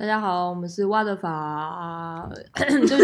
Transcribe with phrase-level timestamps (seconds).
[0.00, 2.96] 大家好，我们是挖的法，对不起，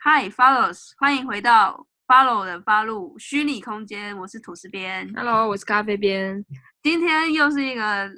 [0.00, 5.08] 嗨，Follows，欢迎回到 Follow 的发路虚拟空间，我是吐司边。
[5.14, 6.44] Hello，我是咖啡边。
[6.82, 8.10] 今天又是一个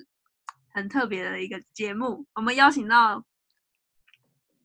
[0.72, 3.22] 很特别的一个节目，我们邀请到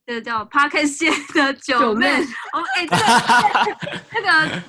[0.06, 1.82] 这个叫 Parkes 界的九妹。
[1.82, 2.24] 九妹
[2.54, 4.64] 哦，哎、这个这个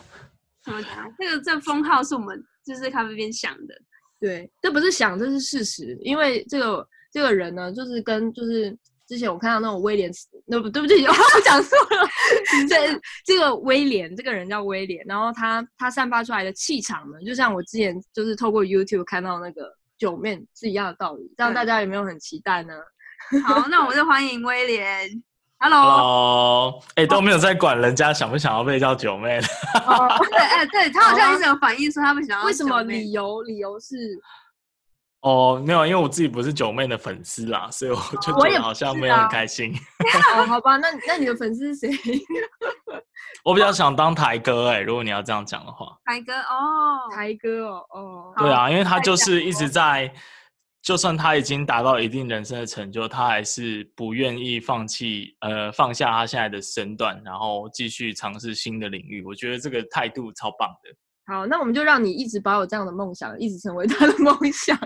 [0.65, 1.13] 怎么讲？
[1.19, 3.75] 这个这封号是我们就是咖啡边想的。
[4.21, 5.99] 对，这不是想，这是事实。
[6.01, 8.77] 因为这个这个人呢，就是跟就是
[9.09, 10.09] 之前我看到那种威廉，
[10.47, 12.09] 那不对不起， 我讲错了。
[12.69, 21.33] 这这个威廉，这个人叫威廉，然后他他散发出来的气场呢，就像我之前就是透过 YouTube 看到那个九面是一样的道理。
[21.37, 22.75] 这样大家有没有很期待呢？
[23.47, 25.09] 好，那我们就欢迎威廉。
[25.59, 29.47] Hello，哦，哎、都没有在管人家想不想要被叫九妹的。
[30.31, 33.41] 对，哎、对他好像一直有反映说他们想要为什么理由？
[33.43, 33.97] 理由是
[35.21, 39.73] 哦，没有，因为我自己不是九妹的粉丝啦，所以我就觉得好像没有很开心。
[40.37, 42.21] 哦，好吧，那那你的粉丝是谁？
[43.45, 50.13] 我比较想当台哥哎、如果你要这样讲的话，台哥哦，台哥哦，哦，对啊，因为他就是一直在，
[50.83, 59.23] 就算他已经达到一定人生的成就，他还是不愿意放弃，呃，放下他现在的身段，然后继续尝试新的领域。
[59.25, 60.91] 我觉得这个态度超棒的。
[61.25, 64.77] 好，那我们就让你一直保有这样的梦想，一直成为他的梦想。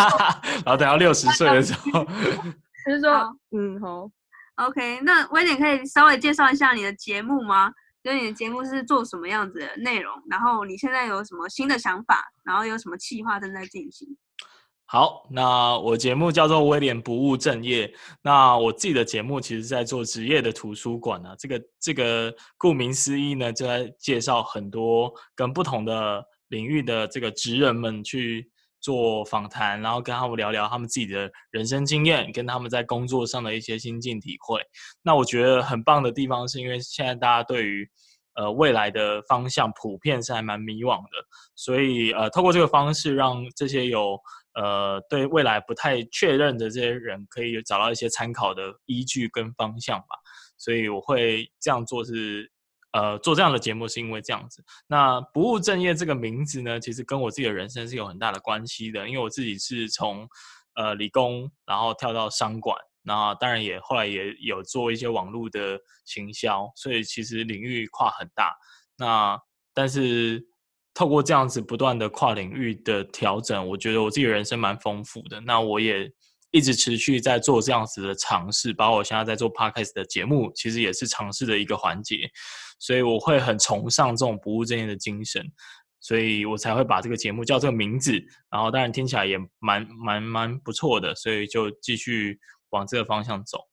[0.64, 2.04] 然后等到六十岁的时候，
[2.84, 4.10] 就是说好，嗯，好
[4.56, 7.72] ，OK，那威廉可以稍微介绍一下你的节目吗？
[8.04, 10.12] 就是你的节目是做什么样子的内容？
[10.28, 12.22] 然后你现在有什么新的想法？
[12.44, 14.06] 然后有什么计划正在进行？
[14.90, 17.92] 好，那我节目叫做威廉不务正业。
[18.22, 28.50] 那我自己的节目其实在做职业的图书馆啊，这个这个顾名思义呢，就在介绍很多跟不同的领域的这个职人们去
[28.80, 34.58] 做访谈，然后跟他们聊聊他们自己的人生经验，跟他们在工作上的一些心境体会。
[35.02, 37.86] 那我觉得很棒的地方是因为现在大家对于
[38.36, 41.10] 呃未来的方向普遍是还蛮迷惘的，
[41.54, 44.18] 所以呃透过这个方式让这些有
[44.60, 50.16] 呃对未来不太确认的这些人可以找到一些参考的依据跟方向吧。
[50.56, 52.50] 所以我会这样做是。
[52.92, 54.64] 呃，做这样的节目是因为这样子。
[54.86, 60.26] 那不务正业这个名字呢，其实跟我自己的人生是有很大的关系的，因为我自己是从
[60.74, 68.56] 呃理工，然后跳到商管，那当然也后来也有做一些网络的行销，所以其实领域跨很大。
[68.96, 69.38] 那
[69.74, 70.42] 但是
[70.98, 75.40] 透过这样子不断的跨领域的调整，我觉得我自己人生蛮丰富的。
[75.42, 76.10] 那我也
[76.50, 82.28] 一直持续在做这样子的尝试，把我现在在做 podcast 的节目，其实也是尝试的一个环节。
[82.80, 85.40] 所以我会很崇尚这种不务正业的精神，
[86.00, 88.20] 所以我才会把这个节目叫这个名字。
[88.50, 92.36] 然后当然听起来也蛮蛮蛮不错的，所以就继续
[92.70, 93.67] 往这个方向走。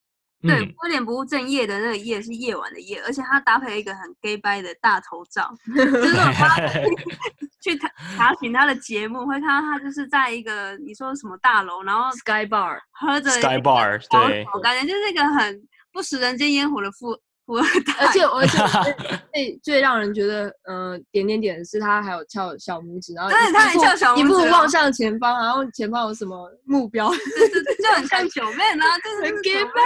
[0.47, 6.57] 对，波点不务正业的那个夜是夜晚的夜，而且他搭配一个很 gay 掰的大头照， 就是我发
[7.61, 17.93] 去查查询他的节目，会看到他就是在一个你说什么大楼，然后 Sky Bar，喝着 Sky Bar 小对，我感觉就是一个很不食人间烟火的富富二代。
[17.99, 18.57] 而且而且
[19.33, 29.81] 最最最让人觉得呃点点点的是他还有翘小拇指，然后一对他还翘小拇指一步望向前方，然后前方有什么目标，对对对，就很像九妹啊， 就是很 gay 九妹掰。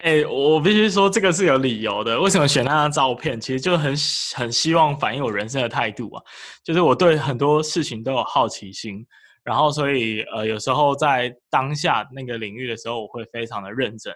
[0.04, 2.20] 哎、我必须说这个是有理由的。
[2.20, 3.40] 为什么选那张照片？
[3.40, 3.94] 其实就很
[4.36, 6.22] 很希望反映我人生的态度啊，
[6.62, 9.04] 就是我对很多事情都有好奇心，
[9.42, 14.14] 然后所以呃有时候在当下那个领域的时候，我会非常的认真，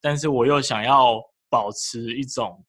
[0.00, 2.64] 但是我又想要保持一种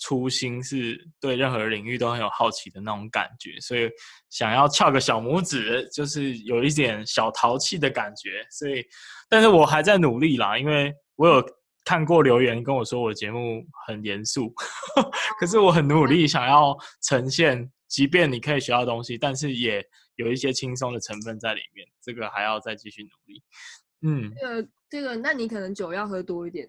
[0.00, 3.90] 初心，是对任何领域都很有好奇的那种感觉，所以
[4.30, 8.82] 想要翘个小拇指，就是有一点小淘气的感觉，所以
[9.28, 11.44] 但是我还在努力啦，因为我有
[11.84, 14.54] 看过留言跟我说我节目很严肃，
[15.38, 19.84] 可是我很努力想要呈现，即便你可以学到东西，但是也
[20.14, 23.42] 有一些轻松的成分在里面，这个还要再继续努力。
[24.02, 26.66] 嗯，这个这个，那你可能酒要喝多一点。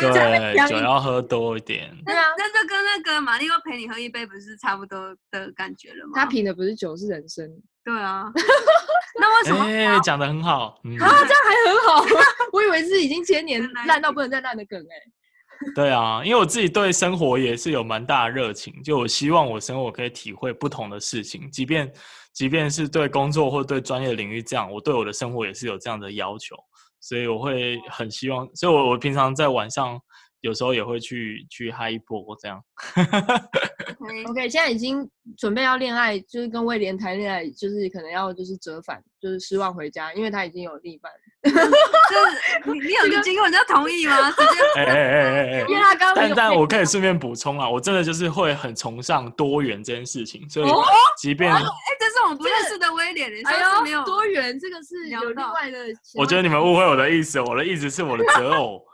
[0.00, 1.90] 对，酒要喝多一点。
[2.04, 6.12] 对啊，那这跟那个玛丽要陪你喝一杯不是差不多的感觉了吗？
[6.14, 7.48] 他品的不是酒，是人生
[7.84, 8.30] 对啊，
[9.20, 12.06] 那为什么哎，讲的很好，嗯，啊，这样还很好。
[12.52, 14.94] 我以为是已经千年烂到不能再烂的梗哎、
[15.74, 21.92] 对啊，因为我自己对生活也是有蛮大的热情，就我希望我生活可以体会不同的事情，即便
[22.32, 26.56] 即便是对工作或对专业领域这样，我对我的生活也是有这样的要求，
[27.06, 30.00] 所以我会很希望，所以我我平常在晚上
[30.44, 32.62] 有时候也会去去嗨一波这样。
[33.98, 35.08] OK，OK，现在已经
[35.38, 41.10] 准备要恋爱，就是跟威廉谈恋爱，就是可能要就是折返，就是失望回家，因为他已经有另一半。
[41.44, 44.30] 就是你你有经过人家同意吗？
[44.32, 50.84] 直接哎哎哎哎哎 因为他刚刚但但我可以顺便补充啊，我真的就是会很崇尚多元这件事情，所以哦
[51.18, 51.58] 即便哎，
[51.98, 55.78] 这是我们不认识的威廉，你哎上次没有呦，多元这个是有另外的。
[56.16, 58.84] 我觉得你们误会我的意思，我的意思是我的择偶，OK，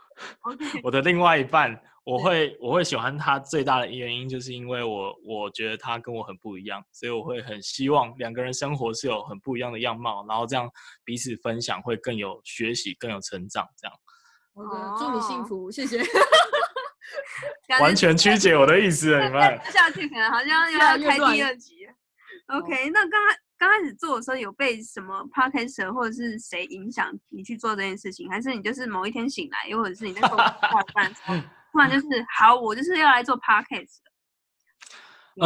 [0.83, 10.69] 我的另外一半，我会我会喜欢他最大的原因，就是因为我我觉得他跟我很不一样，所以我会很希望两个人生活是有很不一样的样貌，然后这样
[11.03, 13.95] 彼此分享会更有学习，更有成长，这样
[14.53, 16.01] 好的，祝你幸哦福，谢谢。
[17.79, 19.59] 完全曲解我的意思了，你们。
[19.71, 21.87] 下去可能好像要开第二集。
[22.47, 31.35] OK，那刚开刚开始做的时候，有被什么 podcast 或者是谁影响你去做这件事情，还是你就是某一天醒来，又或者是你在做到一半的时候，
[31.71, 34.09] 突然就是好，我就是要来做 podcast 的。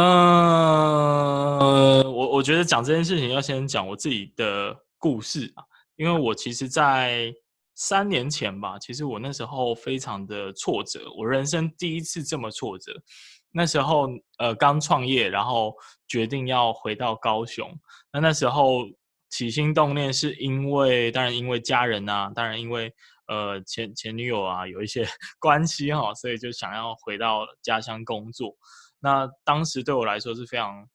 [2.10, 5.62] 我我觉得讲这件事情要先讲我自己的故事啊，
[5.96, 7.34] 因为我其实，在
[7.74, 12.94] 三年前吧，其实我那时候非常的挫折，我人生第一次这么挫折。
[13.56, 14.06] 那时候
[14.36, 15.74] 呃刚创业，然后
[16.06, 17.66] 决定要回到高雄。
[18.12, 18.84] 那那时候
[19.30, 22.92] 起心动念是因为，当然因为家人啊，当然因为
[23.28, 25.06] 呃前前女友啊有一些
[25.40, 28.54] 关系哈、所以就想要回到家乡工作。
[29.00, 30.86] 那当时对我来说是非常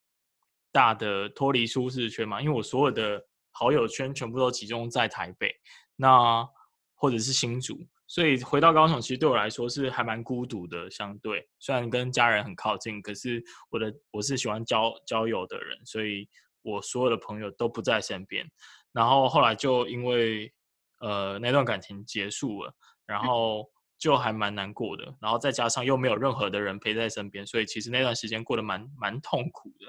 [0.72, 3.20] 大的脱离舒适圈嘛，因为我所有的
[3.50, 5.52] 好友圈全部都集中在台北，
[5.96, 6.48] 那
[6.94, 7.76] 或者是新竹，
[8.12, 10.92] 所以回到高雄其实对我来说是还蛮孤独的。
[10.92, 16.28] 相对虽然跟家人很靠近，可是我的我是喜欢交交友的人，所以
[16.62, 18.46] 我所有的朋友都不在身边。
[18.92, 20.54] 然后后来就因为
[21.00, 22.76] 呃那段感情结束了，
[23.06, 23.66] 然后
[23.98, 29.86] 就还蛮难过的，然后再加上又没有任何的人陪在身边，所以其实那段时间过得蛮蛮痛苦的。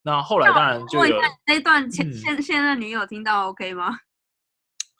[0.00, 1.00] 那后来当然就
[1.46, 3.98] 那段前嗯现现任女友听到 OK 吗？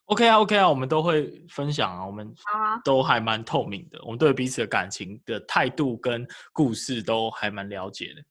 [0.08, 2.34] OK 啊 OK 啊，我们都会分享啊，我们
[2.82, 8.22] 都还蛮透明的，我们对彼此的感情的态度跟故事都还蛮了解的。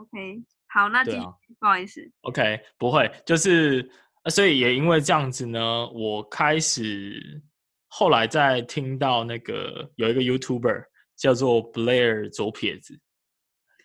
[0.00, 1.26] OK，好，那继续啊，
[1.60, 3.86] 不好意思，OK，不会，就是，
[4.22, 7.42] 呃所以也因为这样子呢，我开始
[7.88, 10.84] 后来在听到那个有一个 YouTuber
[11.16, 12.98] 叫做 Blair 左撇子，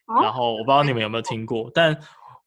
[0.05, 1.93] 然哦，后我不知道你们有没有听过，但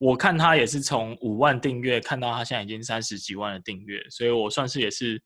[0.04, 5.22] 我看他也是从五万订阅看到他现在已经三十几万的订阅，所以我算是也是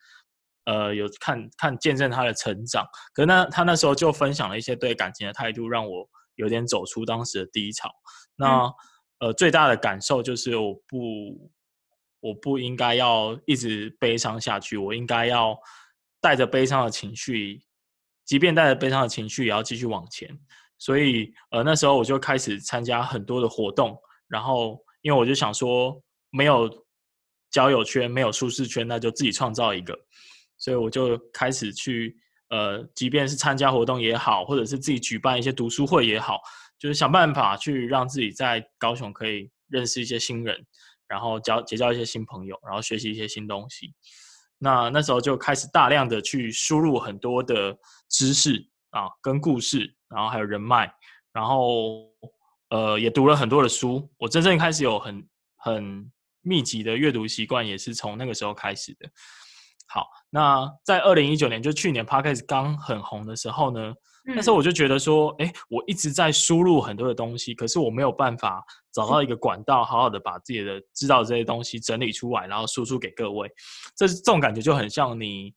[0.66, 2.86] 呃有看看见证他的成长。
[3.12, 7.90] 可是那他那时候就分享了一些对感情的态度，让我有点走出当时的低潮。
[8.36, 8.72] 那、
[9.19, 11.50] 呃最大的感受就是我不
[12.20, 15.58] 我不应该要一直悲伤下去，我应该要
[16.20, 17.64] 带着悲伤的情绪，
[18.25, 20.30] 即便带着悲伤的情绪，也要继续往前。
[20.78, 23.98] 所以呃那时候我就开始参加很多的活动，
[24.28, 26.70] 然后因为我就想说没有
[27.50, 29.98] 交友圈，没有舒适圈，那就自己创造一个，
[30.56, 32.16] 所以我就开始去
[32.50, 36.40] 呃，即便是参加活动也好，或者是自己举办一些读书会也好，
[36.78, 40.66] 就是想办法去让自己在高雄可以认识一些新人，
[41.06, 43.94] 然后交结交一些新朋友，然后学习一些新东西。
[44.58, 47.78] 那那时候就开始大量的去输入很多的
[48.08, 50.90] 知识啊，跟故事，然后还有人脉，
[51.32, 52.11] 然后
[52.70, 54.08] 呃也读了很多的书。
[54.18, 56.10] 我真正开始有很很
[56.42, 59.08] 密集的阅读习惯，也是从那个时候开始的。
[59.87, 63.94] 好，那在二零一九年，就去年 Podcast 刚很红的时候呢，
[64.25, 73.50] 那时候嗯我就觉得说，哎，我一直在输入很多的东西，可是我没有办法找到一个管道，好好的把自己的知道的这些东西整理出来，然后输出给各位。
[73.96, 75.54] 这这种感觉就很像你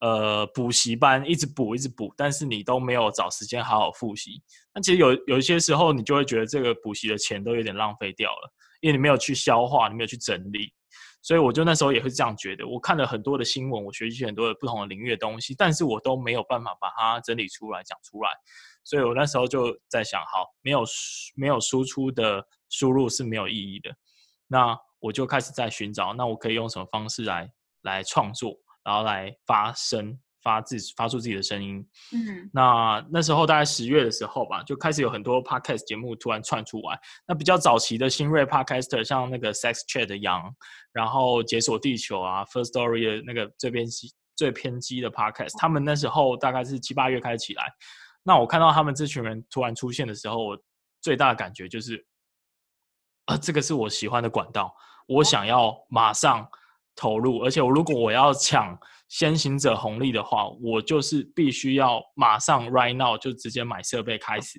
[0.00, 4.42] 呃补习班一直补一直补，但是你都没有找时间好好复习。
[4.74, 10.72] 那其实有有一些时候，你就会觉得这个补习的钱都有点浪费掉了，因为你没有去消化，你没有去整理。
[11.20, 12.66] 所以我就那时候也会这样觉得。
[12.66, 18.30] 我看了很多的新闻，我学习很多的不同的领域的东西，但是我都没有办法把它整理出来讲出来。
[18.84, 20.84] 所以我那时候就在想，好，没有
[21.34, 23.90] 没有输出的输入是没有意义的。
[24.46, 27.50] 那我就开始在寻找，那我可以用什么方式来
[27.82, 28.56] 来创作，
[28.88, 31.86] 然后来发声，发自发出自己的声音。
[32.10, 36.98] 嗯那那时候大概十月的时候吧，就开始有很多 podcast 节目突然窜出来。
[37.26, 40.50] 那比较早期的新锐 podcaster，像那个 Sex Chat 的杨，
[40.90, 47.70] 然后解锁地球啊，First Story 的那个最偏激最偏激的 podcast，他们那时候大概是七八月开始起来。
[48.22, 50.58] 那我看到他们这群人突然出现的时候，我
[51.02, 52.02] 最大的感觉就是，
[53.26, 54.74] 啊，这个是我喜欢的管道，
[55.06, 56.48] 我想要马上
[56.98, 58.76] 投入，而且我如果我要抢
[59.08, 64.58] 先行者红利的话，我就是必须要马上 right now 就直接买设备开始，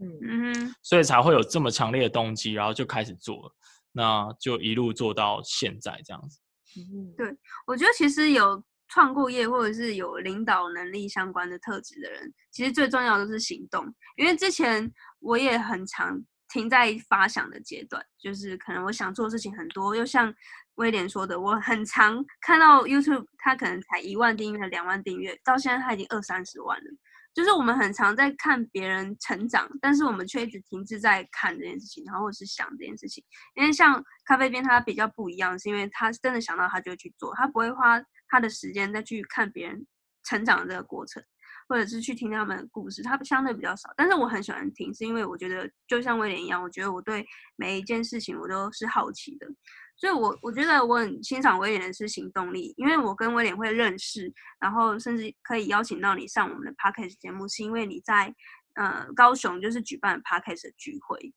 [0.00, 3.54] 嗯所以才会有这么强烈的动机，然后就开始做了，
[3.90, 6.38] 那就一路做到现在这样子。
[6.76, 13.84] 嗯对我觉得其实有创过业或者是有领导能力相关的特质的人，其实最重要的是行动。
[14.16, 20.32] 因为之前我也很常停在发想的阶段，就是可能我想做的事情很多，又像
[20.76, 26.90] 威廉说的，我很常看到 YouTube，它可能才一万订阅、两万订阅，到现在它已经二三十万了。
[27.32, 33.24] 就是我们很常在看别人成长，但是我们却一直停滞在看这件事情，然后是想这件事情。
[33.56, 39.84] 因为像咖啡边它比较不一样，是因为他真的想到他就去做，他不会花他的时间再去看别人
[40.22, 41.20] 成长的这个过程，
[41.68, 43.92] 或者是去听他们的故事，他相对比较少。
[43.96, 47.26] 但是我很喜欢听，是因为我觉得就像威廉一样，我觉得我对
[47.56, 49.48] 每一件事情我都是好奇的。
[49.96, 58.34] 所以我，我觉得我很欣赏威廉的是行动力，因为我跟威廉会认识，然后甚至可以邀请到你上我们的 podcast 节目，是因为你在
[58.74, 61.32] 呃高雄就是举办 podcast 的聚会，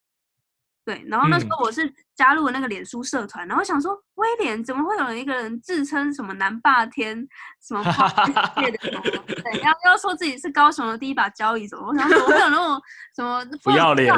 [0.83, 1.49] 对，然后那时嗯。
[1.51, 7.15] 候我是加入了那个脸书社团，然后想说威廉怎么会有一个人自称什么南霸天，
[7.61, 12.81] 什么 podcast 界的什么， 对，要要说自己是高雄的第一把交椅什么，我想说怎么会有那种
[13.15, 14.11] 什么不要脸，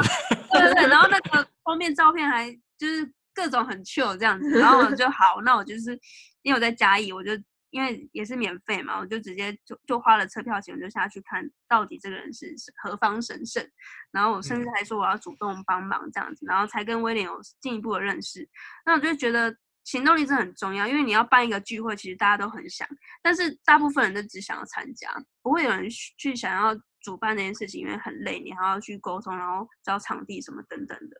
[0.50, 5.98] 对对对，然后那个封面照片还就是各种很 chill 这样子，然后我就 好，那我就是
[6.42, 7.32] 因为我在嘉义，我就
[7.70, 13.66] 因为也是免费嘛，我就直接就就花了车票钱，我就下去看到底这个人是是何方神圣，
[14.10, 18.46] 然后我甚至还说我要主动帮忙这样子，然后才跟威廉有进一步的认识。
[18.84, 22.86] 那我就觉得行动力真的很重要，因为你要办一个聚会，其实大家都很想，
[23.22, 25.08] 但是大部分人都只想要参加，
[25.40, 31.16] 不会有人去去想要主办这件事情，因为很累，你还要去沟通，然后找场地什么等等的。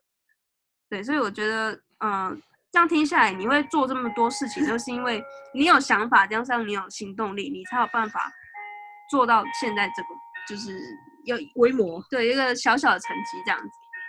[0.91, 1.73] 对，所以我觉得，
[2.05, 2.43] 嗯、
[2.73, 5.23] 这样听下来，你会做这么多事情，就是因为
[5.55, 8.31] 你有想法，加上你有行动力，你才有办法
[9.11, 10.09] 做到现在这个，
[10.49, 10.79] 就是
[11.25, 13.69] 有规模，对一个小小的成绩这样子。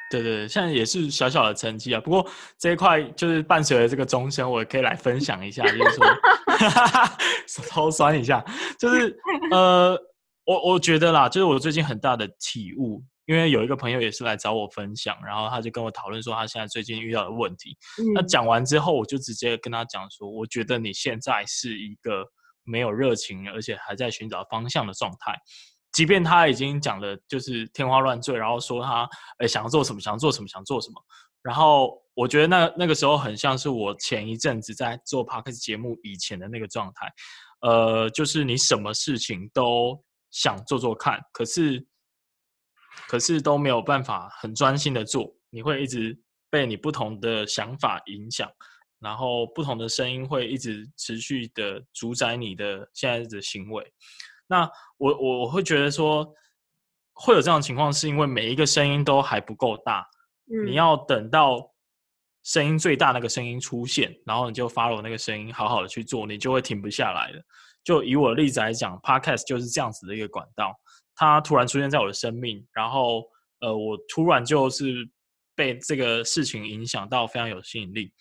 [0.10, 2.02] 对对对，现在也是小小的成绩啊。
[2.02, 6.06] 不过这一块就是伴随着这个钟声，我也可以来分享一下，就是说
[7.48, 8.44] 手头酸一下，
[8.78, 9.18] 就是
[9.52, 9.98] 呃，
[10.46, 17.78] 我我觉得啦，就是我最近很大的体悟，因为有一个朋友也是来找我分享，然后他就跟我讨论说他现在最近遇到的问题。
[18.14, 22.26] 那嗯讲完之后，我就直接跟他讲说，我觉得你现在是一个
[22.66, 25.34] 没有热情，而且还在寻找方向的状态。
[25.94, 29.08] 即便他已经讲的就是天花乱坠，然后说他
[29.40, 31.02] 呃想要做什么，想要做什么，想做什么，
[31.42, 37.08] 然后我觉得那那个时候很像是我前一阵子在做 podcast 节目以前的那个状态，
[37.62, 39.98] 呃，就是你什么事情都
[40.32, 41.86] 想做做看，可是
[43.12, 46.18] 可是都没有办法很专心的做，你会一直
[46.50, 48.50] 被你不同的想法影响，
[49.00, 53.86] 然后不同的声音会一直持续的主宰你的现在的行为。
[54.48, 54.62] 那
[54.96, 56.26] 我我我会觉得说，
[57.12, 60.08] 会有这样的情况，是因为每一个声音都还不够大，
[60.46, 61.70] 你嗯要等到
[62.44, 67.42] 声音最大那个声音出现，然后你就 follow 那个声音，好好的去做，你就会停不下来了。
[67.84, 70.74] 就以我的例子来讲，podcast 就是这样子的一个管道，
[71.16, 73.24] 他突然出现在我的生命，然后
[73.60, 75.10] 呃，我突然就是
[75.56, 78.12] 被这个事情影响到，非常有吸引力。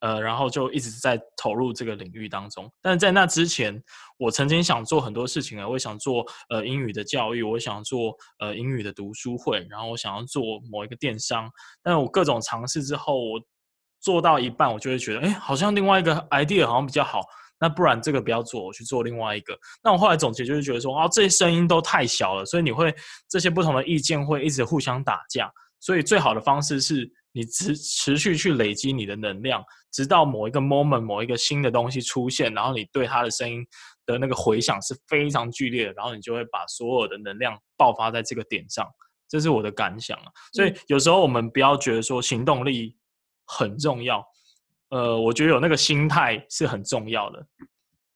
[0.00, 2.70] 呃，然后就一直在投入这个领域当中。
[2.82, 3.82] 但是在那之前，
[4.18, 11.50] 我曾经想做很多事情啊，我想做呃英语的教育，我想做呃英语的读书会，然后我想要做某一个电商。
[11.82, 13.40] 但我各种尝试之后，我
[13.98, 17.22] 做到一半，我就会觉得，哎，好像另外一个 idea 好像比较好。
[17.58, 19.58] 那不然这个不要做，我去做另外一个。
[19.82, 22.94] 那我后来总结就是觉得说，哦，这些声音都太小了，所以你会
[23.28, 25.50] 这些不同的意见会一直互相打架。
[25.78, 33.64] 所以最好的方式是你持持续去累积你的能量，直到某一个 moment 某一个新的东西出现，然后你对它的声音
[34.06, 38.86] 的那个回响是非常剧烈的，然后你就会把所有的能量爆发在这个点上。
[39.28, 40.26] 这是我的感想啊。
[40.52, 42.96] 所以有时候我们不要觉得说行动力
[43.44, 44.24] 很重要，
[44.90, 47.46] 呃，我觉得有那个心态是很重要的。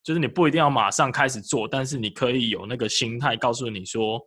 [0.03, 4.19] 就是你不一定要马上开始做，但是你可以有那个心态，告诉你说，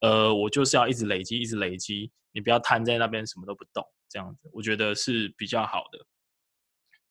[0.00, 6.04] 呃，我就是要一直累积，一直累积，你不要瘫在那边什么都不动，这样子，我觉得是比较好的。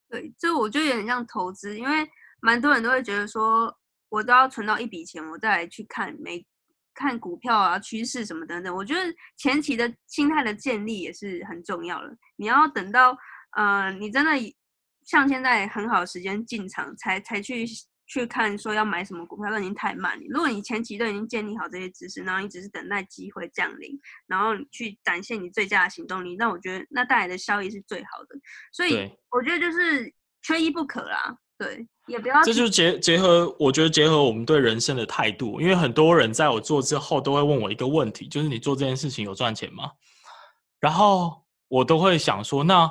[0.10, 2.05] 对，这我觉得有点像投资，因为
[2.41, 3.74] 蛮多人都会觉得说，
[4.10, 6.46] 我都要存到一笔钱，我再来去看每
[6.93, 8.75] 看股票啊、趋势什么等等。
[8.75, 9.01] 我觉得
[9.38, 12.17] 前期的心态的建立也是很重要的。
[12.36, 13.17] 你要等到
[13.55, 14.31] 呃，你真的
[15.09, 17.65] 像现在很好的时间进场，才才去
[18.05, 20.23] 去看说要买什么股票，都已经太慢了。
[20.29, 28.35] 如果你前期都已经建立好这些知识，然后你只是等待机会降临，然后你去展现你最佳的行动力，那我觉得那带来的效益是最好的。
[28.71, 30.13] 所以我觉得就是
[30.43, 31.35] 缺一不可啦。
[31.57, 39.91] 对，也不要这就结结合，我觉得结合我们对人生的态度，因为很多人在我做之后都会问我一个问题，就是你做这件事情有赚钱吗？
[40.79, 42.89] 然后我都会想说，那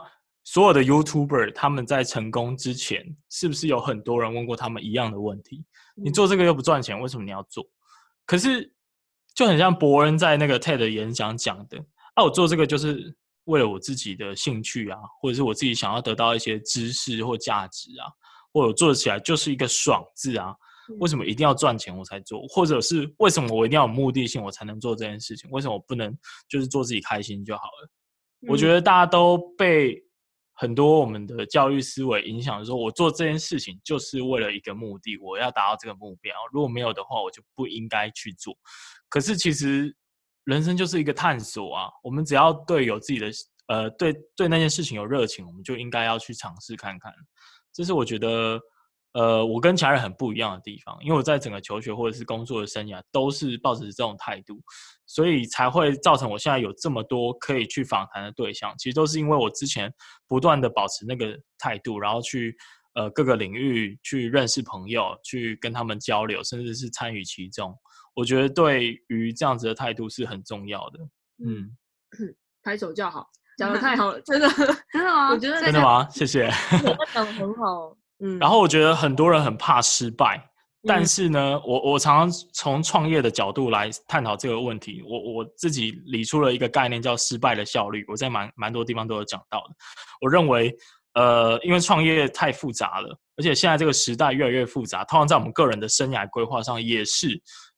[0.49, 5.63] 所有的 YouTuber 他们在成功之前，是不是有很多人问过他们一样的问题？
[5.95, 7.63] 你做这个又不赚钱，为什么你要做？
[8.25, 8.73] 可是
[9.35, 11.77] 就很像伯恩在那个 TED 演讲讲的，
[12.15, 13.15] 啊，我做这个就是
[13.45, 18.09] 为了我自己的兴趣啊，或者是我自己想要得到一些知识或价值啊。
[18.51, 20.55] 或者做起来就是一个爽字啊？
[21.01, 22.47] 为什么一定要赚钱我才做？
[22.49, 25.51] 或者是为什么我一定要有目的性我才能做这件事情？
[25.51, 26.17] 为什么我不能
[26.49, 27.91] 就是做自己开心就好了？
[28.49, 30.03] 我觉得大家都被
[30.61, 36.35] 很多我们的教育思维影响，说我做这件事情就是为了一个目的，我要达到这个目标。
[36.53, 38.53] 如果没有的话，我就不应该去做。
[39.09, 39.95] 可是其实
[40.43, 41.89] 人生就是一个探索啊！
[42.03, 43.31] 我们只要对有自己的
[43.69, 47.13] 呃对对那件事情有热情，我们就应该要去尝试看看。
[47.73, 48.61] 这是我觉得，
[49.19, 54.63] 呃，我跟其他人很不一样的地方，因为我在整个求学或者是工作的生涯都是抱着这种态度，
[55.07, 58.73] 所以才会造成我现在有这么多可以去访谈的对象。
[58.79, 59.93] 其实都是因为我之前
[60.29, 62.57] 不断的保持那个态度，然后去
[62.95, 67.75] 呃各个领域去认识朋友，去跟他们交流，甚至是参与其中。
[68.15, 70.99] 我觉得对于这样子的态度是很重要的。
[71.45, 71.77] 嗯，
[72.63, 73.29] 拍手叫好。
[73.57, 74.49] 讲的 太好了，真的
[74.93, 75.31] 真的吗？
[75.35, 76.09] 我觉得真的吗？
[76.09, 76.49] 谢谢。
[77.13, 78.39] 讲的很好，嗯。
[78.39, 80.43] 然后我觉得很多人很怕失败，
[80.87, 85.03] 但是呢，我我常常从创业的角度来探讨这个问题。
[85.07, 88.05] 我我自己理出了一个概念，叫失败的效率。
[88.09, 89.75] 我在蛮蛮多地方都有讲到的。
[90.21, 90.75] 我认为，
[91.15, 97.29] 呃，因为创业太复杂了，而且现在这个时代越来越复杂，通常在我们个人的生涯规划上也是，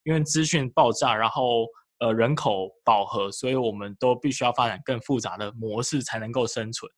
[0.04, 1.66] 因为资讯爆炸，然后。
[2.02, 6.90] 呃，人口饱和，所以我们都必须要发展更复杂的模式才能够生存。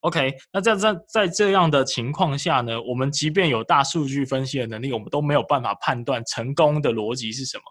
[0.00, 7.64] OK，那在在在这样的情况下呢，我们即便有大数据分析的能力，我们都没有办法判断成功的逻辑是什么。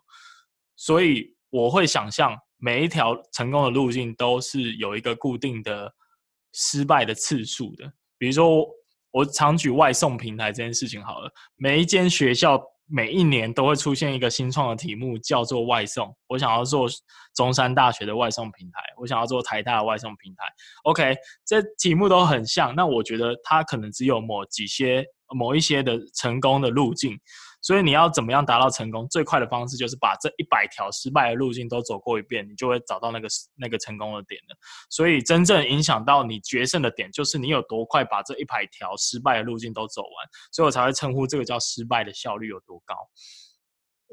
[0.75, 5.91] 所以我会想象每一条成功的路径都是有一个固定的
[6.53, 7.91] 失败的次数的。
[8.17, 8.67] 比如说，
[9.11, 12.61] 我常举外送平台这件事情好了，每一间学校。
[12.91, 16.11] 每一年都会出现一个新创的题目，叫做外送。
[16.27, 16.87] 我想要做
[17.35, 20.43] 中山大学的外送平台，我想要做台大的外送平台。
[20.83, 22.75] OK，这题目都很像。
[22.75, 27.15] 那我觉得它可能只有某几些、某一些的成功的路径。
[27.61, 29.07] 所以你要怎么样达到成功？
[29.09, 34.55] 最快的方式就是把这一百条失败的路径都走过一遍，你就会找到那个那个成功的点的。
[34.89, 40.27] 所以真正影响到你决胜的点，就是你有多快把这一百条失败的路径都走完。
[40.51, 42.95] 所以我才会称呼这个叫失败的效率有多高。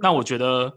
[0.02, 0.72] 那我觉得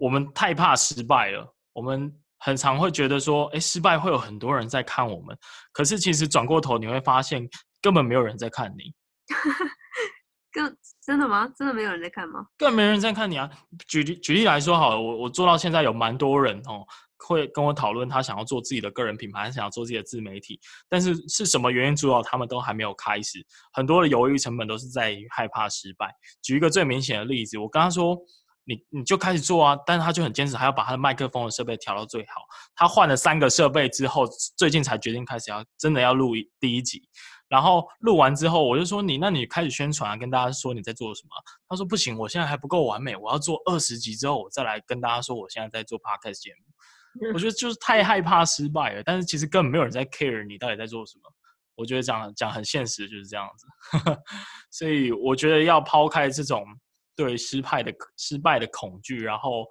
[0.00, 5.36] 我们太怕失败了，我们很常会觉得说，哎，失败会有很多人在看我们。
[5.72, 7.46] 可是其实转过头你会发现，
[7.82, 8.94] 根本没有人在看你。
[10.54, 11.52] 更真的吗？
[11.58, 12.46] 真的没有人在看吗？
[12.56, 13.50] 更没人在看你啊！
[13.88, 16.86] 举例举例来说好了，我我做到现在有蛮多人哦，
[17.18, 23.44] 会跟我讨论他想要做自己的个人品牌，想要做自己的自媒体，但是是什么原因主导他们都还没有开始？
[23.72, 26.14] 很多的犹豫成本都是在于害怕失败。
[26.40, 28.16] 举一个最明显的例子，我跟他说
[28.64, 32.42] ：“你你就开始做啊！”但是他就很坚持，还要把他的麦克风的设备调到最好。
[32.76, 34.24] 他换了三个设备之后，
[34.56, 37.02] 最近才决定开始要真的要录第一集。
[37.48, 41.30] 然后录完之后，我就说你，那你开始宣传，跟大家说你在做什么？
[41.68, 47.30] 他说不行，我现在还不够完美，我要做二十集之后，我再来跟大家说我现在在做 podcast 节目。
[47.32, 51.30] 我觉得就是太害怕失败了，但是其实根本没有人在 care 你到底在做什么。
[51.76, 53.66] 我觉得讲讲很现实就是这样子，
[54.72, 56.66] 所以我觉得要抛开这种
[57.14, 59.64] 对失败的失败的恐惧，然后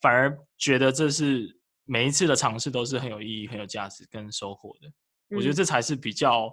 [0.00, 4.88] 反而觉得这是每一次的尝试都是很有意义、很有价值跟收获的。
[5.36, 6.50] 我觉得这才是比较。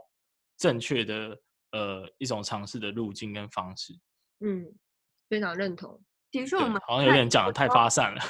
[0.62, 1.36] 正确的
[1.72, 3.94] 呃一种尝试的路径跟方式，
[4.46, 4.64] 嗯，
[5.28, 6.00] 非常认同。
[6.30, 8.22] 的确，我们好像有点讲的太发散了。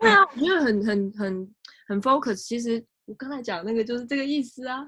[0.00, 1.54] 对啊， 我觉得很很很
[1.88, 2.36] 很 focus。
[2.36, 4.86] 其实我刚才讲那个就是这个意思啊。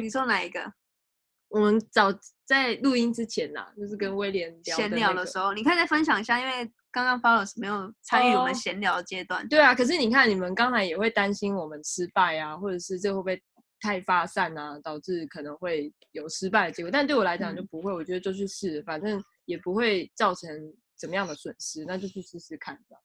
[0.00, 0.58] 你说哪一个？
[1.50, 2.08] 我们早
[2.46, 9.46] 在录音之前呐，就是跟威廉闲聊的时候，你可以再分享一下，因为刚刚 f o l l o w 没有参与我们闲聊阶段。
[9.48, 13.42] 对啊，可是你看，你们刚才也会担心我们失败啊，或者是这会不会？
[13.80, 16.90] 太发散啊，导致可能会有失败的结果。
[16.90, 20.48] 但对我来讲就不会，我觉得就去试，反正也不会造成
[20.96, 22.96] 怎么样的损失，那就去试试看吧。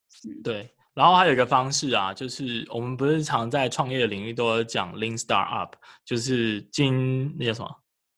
[0.44, 5.72] 对，然后还有一个方式啊，就是我们不是常在创业的领域都有讲 Lean Startup，
[6.04, 7.70] 就是金那叫什么？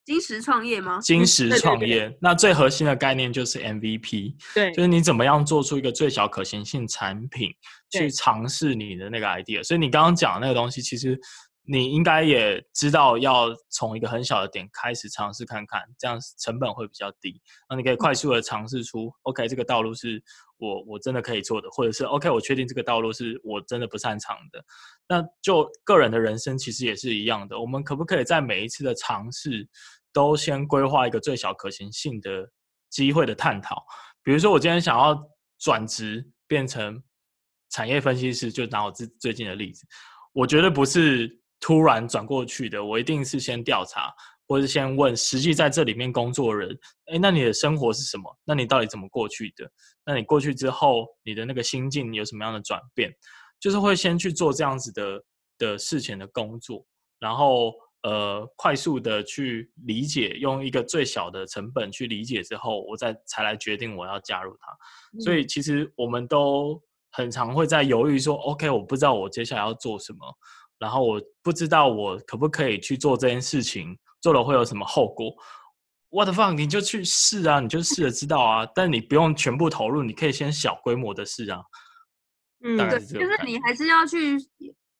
[0.06, 1.00] 金石创业吗？
[1.02, 2.16] 金石创业。
[2.22, 7.50] 那最核心的概念就是 MVP，对，就是你怎么样做出一个最小可行性产品，
[7.90, 9.64] 去尝试你的那个 idea。
[9.64, 11.20] 所以你刚刚讲的那个东西，其实。
[11.68, 17.42] 你应该也知道要从一个很小的点开始尝试看看，这样成本会比较低。
[17.68, 20.22] 那你可以快速的尝试出，OK，这个道路是
[20.58, 24.64] 我我真的可以做的，或者是 OK，我确定这个道路是我真的不擅长的。
[25.08, 29.68] 那就个人的人生其实也是一样的，我们可不可以在每一次的尝试
[30.14, 32.48] 都先规划一个最小可行性的
[32.92, 33.84] 机会的探讨？
[34.22, 35.20] 比如说，我今天想要
[35.58, 37.02] 转职变成
[37.72, 39.84] 产业分析师，就拿我最最近的例子，
[40.32, 41.42] 我觉得不是。
[41.60, 44.14] 突然转过去的，我一定是先调查，
[44.48, 48.24] 或是先问实际在这里面工作人，哎，那你的生活是什么？
[48.44, 49.70] 那你到底怎么过去的？
[50.06, 53.12] 那你过去之后，你的那个心境有什么样的转变？
[53.60, 55.24] 就是会先去做这样子的
[55.58, 56.86] 的事情的工作，
[57.20, 65.22] 然后呃，快速的去理解，用一个最小的成本去理解之后，我再才来决定我要加入它。
[65.24, 66.80] 所以其实我们都
[67.14, 70.20] 很常会在犹豫说，OK，我不知道我接下来要做什么。
[70.80, 75.34] 然后我不知道我可不可以去做这件事情，做了会有什么后果
[76.10, 76.54] ？What fuck？
[76.54, 78.66] 你就去试啊，你就试着知道啊。
[78.74, 81.62] 但你不用全部投入，你可以先小规模的试啊。
[82.64, 84.38] 嗯，对，就是你还是要去。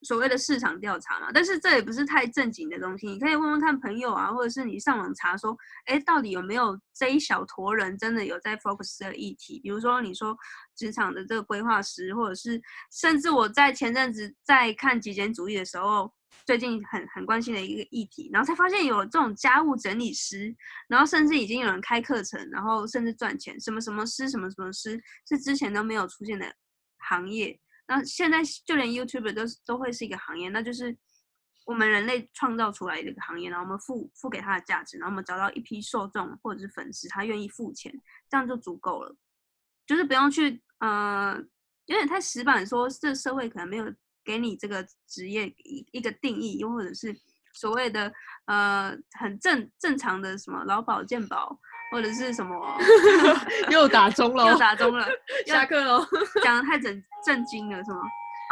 [0.06, 3.08] 所谓的市场调查嘛，但是这也不是太正经的东西。
[3.08, 9.58] 你可以问问看朋友啊，或者是你上网查说，哎，到底有没有这一小坨人真的有在 focus 的议题？
[9.58, 10.36] 比如说你说
[10.76, 16.12] 职场的这个规划师，或者是甚至我在前阵子在看极简主义的时候，
[16.44, 20.54] 最近很很关心的一个议题，然后才发现有这种家务整理师，
[20.88, 26.46] 然后甚至已经有人开课程，然后甚至赚钱，什么什么师，什么什么师，是之前都没有出现的
[27.08, 27.58] 行业。
[27.88, 30.96] 那现在就连 YouTube 都都会是一个行业，那就是
[31.64, 37.92] 我们人类创造出来的一个行业，然后我们付付给它的价值，然后我们找到一批受众或者是粉丝，他愿意付钱，
[38.28, 39.16] 这样就足够了，
[39.86, 41.36] 就是不用去呃，
[41.86, 43.94] 有点太死板，说这社会可能没有
[44.24, 47.16] 给你这个职业一一个定义，又或者是
[47.52, 48.12] 所谓的
[48.46, 51.58] 呃很正正常的什么劳保健保。
[51.90, 52.54] 或者是什么？
[53.70, 55.06] 又打钟了，又打钟了，
[55.46, 56.04] 下课喽！
[56.42, 58.00] 讲的太震震惊了，是吗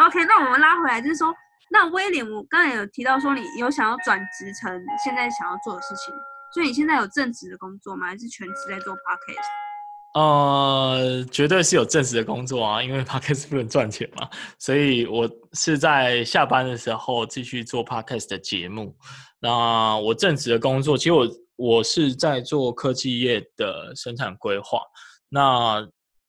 [0.07, 1.35] ？OK，那我们拉回来，就是说，
[1.71, 6.15] 那威廉，我刚才有提到说，你有想要转职成现在想要做的事情，
[6.53, 8.07] 所以你现在有正职的工作吗？
[8.07, 10.21] 还是全职在做 Podcast？
[10.21, 18.97] 呃，绝对是有正职的工作啊，因为 Podcast 不能赚钱嘛，所以我是在下班的时候继续做 Podcast 的节目。
[19.41, 21.27] 那我正职的工作，其实我。
[21.57, 24.81] 我是在做科技业的生产规划，
[25.29, 25.87] 那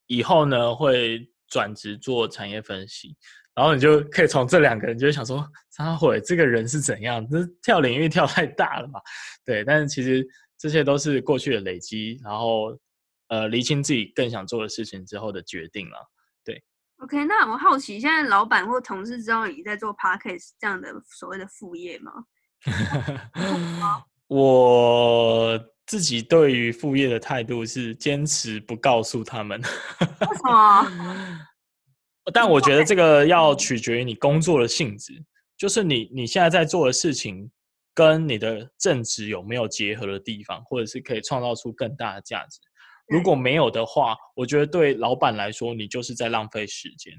[0.08, 3.16] 以后呢会转职做产业分析，
[3.54, 7.28] 然后你就可以从这两个人就会想说，张辉这个人是怎样？
[7.30, 9.00] 这跳领域跳太大了嘛？
[9.44, 12.78] 对，但是其实这些都是过去的累积，然后
[13.30, 15.98] 呃厘清自己更想做的事情之后的决定了。
[16.44, 16.64] 对
[16.98, 22.12] ，OK，那我好奇，现在老板或同事知道你在做 Parkes 这样的所谓的副业吗？
[24.28, 29.62] 我自己对于副业的态度是坚持不告诉他们。
[29.62, 29.68] 为
[30.38, 31.40] 什 么？
[32.34, 35.14] 但我觉得这个要取决于你工作的性质，
[35.56, 37.52] 就是你你现在在做的事情
[37.94, 42.60] 跟你的正职有没有结合的地方，或者是可以创造出更大的价值。
[43.08, 47.14] 如果没有的话，我觉得对老板来说，你就是在浪费时间，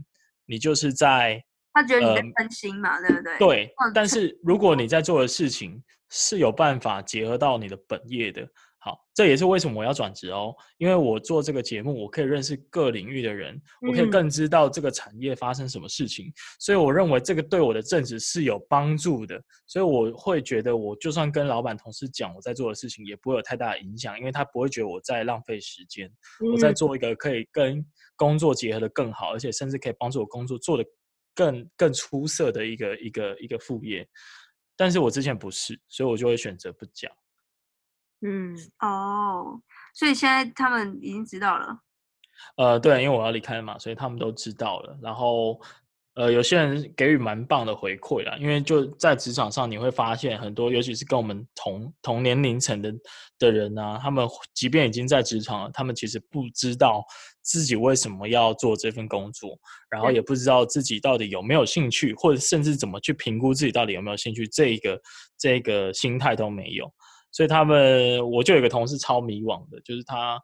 [0.45, 1.41] 你就是在
[1.77, 3.39] 他觉得你在分心嘛，对不对？
[3.39, 3.75] 对。
[3.93, 8.49] 但是如果你在做的事情，是有办法结合到你的本业的。
[8.79, 19.39] 好，这也是为什么我要转职哦，因为我做这个节目，我可以认识各领域的人，我可以更知道这个产业发生什么事情，所以我认为这个对我的正职是有帮助的。
[19.67, 26.11] 所以我会觉得，我就算跟老板、同事讲我在做的事情，也不会有太大的影响，因为他不会觉得我在浪费时间，
[26.53, 27.85] 我在做一个可以跟
[28.15, 30.85] 工作结合的更好，而且甚至可以帮助我工作做的
[31.37, 34.09] 更更出色的一个一个一个副业。
[34.75, 37.09] 但是我之前不是，所以我就会选择不讲。
[38.23, 39.63] 嗯，哦，
[39.95, 41.79] 所以现在他们已经知道了。
[42.57, 44.99] 呃，对，因为我要离开了嘛，所以他们都知道了。
[45.01, 45.61] 然后。
[46.17, 52.91] 呃，有些人给予蛮棒的回馈啦，因为就在职场上，你会发现很多，尤其是跟我们同同年龄层的
[53.39, 57.05] 的人啊，他们即便已经在职场了，他们其实不知道
[57.43, 59.59] 自己为什么要做这份工作，
[59.91, 64.99] 然后也不知道自己到底有没有兴趣，或者甚至怎么去评估自己到底有没有兴趣，这一个
[65.37, 66.91] 这个心态都没有。
[67.31, 70.41] 所以他们，我就有个同事超迷惘的，就是他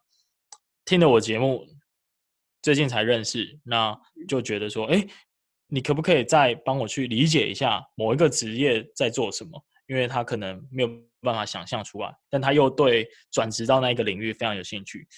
[0.85, 1.65] 听了我节目，
[2.61, 5.07] 最近才认识，那就觉得说，哎。
[5.75, 9.59] 你可不可以再帮我去理解一下某一个职业在做什么？
[9.87, 10.89] 因为他可能没有
[11.23, 15.09] 办法想象出来，但他又对转职到那一个领域非常有兴趣。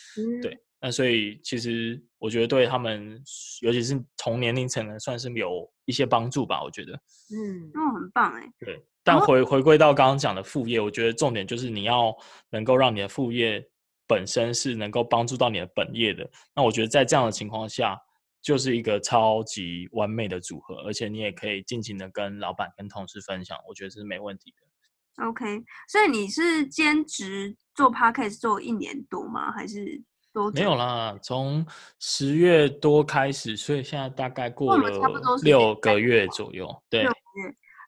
[0.40, 3.20] 对，那所以其实我觉得对他们，
[3.62, 6.62] 尤其是同年龄层的，算是有一些帮助吧。
[6.62, 8.48] 我觉得，嗯，那很棒哎。
[8.60, 12.16] 对，但回回归到刚刚讲的副业，我觉得重点就是你要
[12.50, 13.60] 能够让你的副业
[14.06, 16.28] 本身是能够帮助到你的本业的。
[16.54, 17.98] 那我觉得在这样的情况下，
[18.44, 25.26] 就是一个超级完美的组合，而且你也可以尽情的跟老板、跟同事分享，我觉得是没问题的。
[25.26, 29.50] OK，所以你是兼职做 Podcast 做一年多吗？
[29.50, 30.56] 还是多久？
[30.56, 31.66] 没有啦，从
[31.98, 36.68] 十月多开始，所以现在大概过了差不多了六个月左右。
[36.90, 37.12] 对六，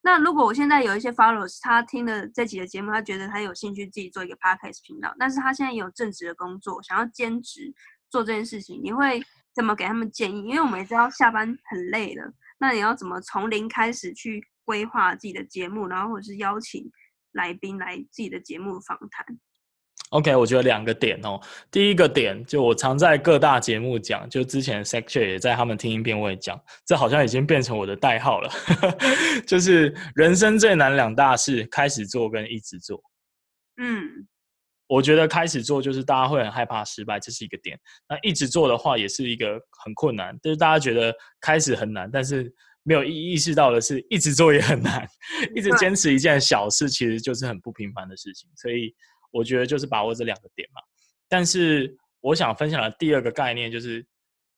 [0.03, 7.75] 那如果我现在有一些 followers，他听了这几个节目，他觉得他有兴趣自己做一个 podcast 频道，但是他现在有正职的工作，想要兼职
[8.09, 9.21] 做这件事情，你会
[9.57, 10.45] 怎么给他们建议？
[10.45, 16.85] 因为我们也知道下班很累了，那你要怎么从零开始去规划自己的节目，然后或者是邀请
[17.33, 19.27] 来宾来自己的节目访谈
[20.11, 21.41] ？OK，我觉得两个点哦。
[21.71, 28.51] 第一个点，就我常在各大节目讲，就之前 Section 也在他们听一遍我也讲，这好像已经变成我的代号了。
[29.49, 33.03] 就是人生最难两大事：开始做跟一直做。
[33.79, 34.29] 嗯，
[34.89, 37.79] 我觉得开始做就是大家会很害怕失败，这是一个点。
[38.09, 40.39] 那一直做的话，也是一个很困难。
[40.41, 45.07] 就是大家觉得开始很难，但是没有意意识到的是，一直做也很难。
[45.57, 48.49] 一直对坚持一件小事，其实就是很不平凡的事情。
[48.55, 48.95] 所以
[49.33, 50.81] 我觉得就是把握这两个点嘛。
[51.29, 54.07] 但是我想分享的第二个概念就是，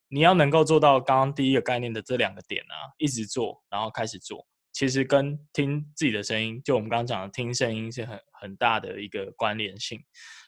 [0.09, 4.47] 你要能够做到刚刚第一个概念的这两个点啊，一直做，然后开始做，
[4.79, 10.01] 其实跟听自己的声音，就我们刚刚讲的听声音是很很大的一个关联性。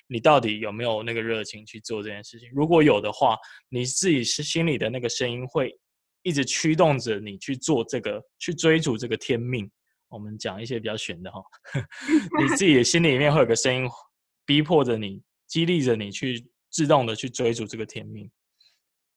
[0.06, 2.48] 你到底有没有那个热情去做这件事情？
[2.52, 3.36] 如果有的话，
[3.68, 5.76] 你自己是心里的那个声音会
[6.22, 9.68] 一直驱动着你去做这个，去追逐这个天命。
[10.08, 11.42] 我们讲一些比较玄的哈，
[12.40, 13.90] 你自己的心里面会有个声音
[14.46, 18.30] 逼迫着你，激励着你去自动的去追逐这个天命。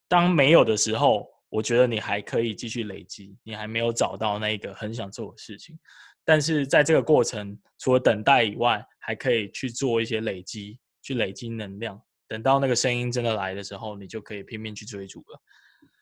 [0.07, 5.77] 当没有的时候，我觉得你还可以继续累积，你还没有找到那个很想做的事情。
[6.25, 12.01] 但是在这个过程，除了等待以外，还可以去做一些累积，去累积能量。
[12.27, 15.39] 等到那个声音真的来的时候，你就可以拼命去追逐了。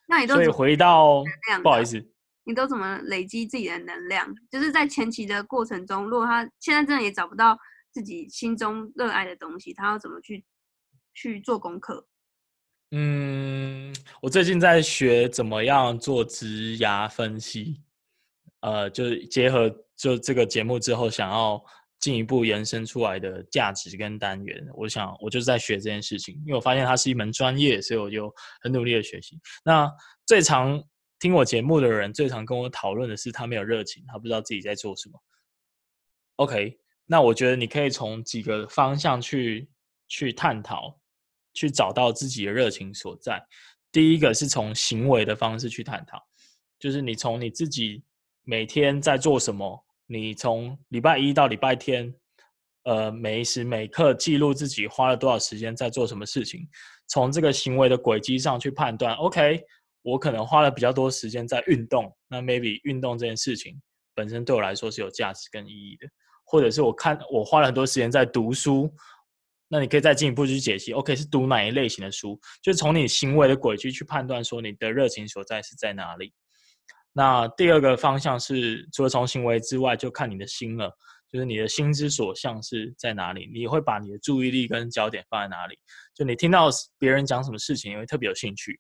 [0.08, 1.22] 那你都所以回到
[1.62, 2.02] 不好意思，
[2.46, 4.34] 你都怎么累积自己的能量？
[4.50, 7.58] 就是在前期的过程中，如果他现在真的也找不到
[7.92, 10.46] 自己心中热爱的东西，他要怎么去
[11.14, 12.08] 去做功课？
[12.94, 17.82] 嗯，我最近在学怎么样做职涯分析，
[18.60, 21.64] 呃，就是结合就这个节目之后，想要
[22.02, 29.40] 进一步延伸出来的价值跟单元，我想我就是在学这件事情，因为我发现它是一门专业，所以我就很努力的学习。
[29.64, 29.90] 那
[30.26, 30.84] 最常
[31.20, 35.18] 听我节目的人，最常跟我讨论的是他没有热情，他不知道自己在做什么。
[36.36, 39.70] OK，那我觉得你可以从几个方向去
[40.10, 41.00] 去探讨，
[41.54, 43.42] 去找到自己的热情所在。
[43.92, 46.18] 第一个是从行为的方式去探讨，
[46.80, 48.02] 就是你从你自己
[48.44, 52.14] 每天在做什么，你从礼拜一到礼拜天，
[52.84, 56.66] 呃，每时每刻记录自己花了多少时间在做什么事情，
[57.08, 59.14] 从这个行为的轨迹上去判断。
[59.16, 59.62] OK，
[60.04, 63.78] 我可能花了比较多时间在运动，那 maybe 运动这件事情
[64.16, 66.08] 本身对我来说是有价值跟意义的，
[66.46, 68.90] 或者是我看我花了很多时间在读书。
[69.74, 76.34] 那你可以再进一步去解析，OK 是读哪一类型的书，就是从你行为的轨迹去判断说你的热情所在是在哪里。
[77.14, 80.92] 那第二个方向是，除了从行为之外，就看你的心了，
[81.30, 85.78] 就是你的心之所向是在哪里，你会把你的注意力跟焦点放在哪里？
[86.14, 86.68] 就你听到
[87.00, 88.78] 别人讲什么事情，你会特别有兴趣，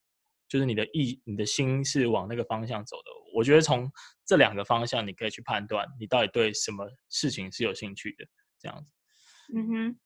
[0.49, 3.11] 就是你的意、你的心是往那个方向走的。
[3.33, 3.89] 我觉得从
[4.25, 8.25] 这两个方向，你可以去判断你到底对什么事情是有兴趣的，
[8.59, 8.91] 这样子。
[9.55, 9.99] 嗯哼，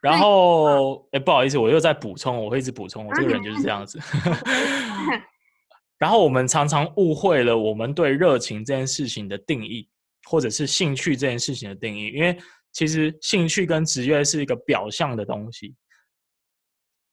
[0.00, 3.98] 然后，哎，不好意思，我又在补充，我会一直补充，我这个人就是这样子。
[5.98, 9.88] 然后我们常常误会了我们对热情这件事情的定义，
[10.28, 12.38] 或者是兴趣这件事情的定义，因为
[12.70, 15.74] 其实兴趣跟职业是一个表象的东西。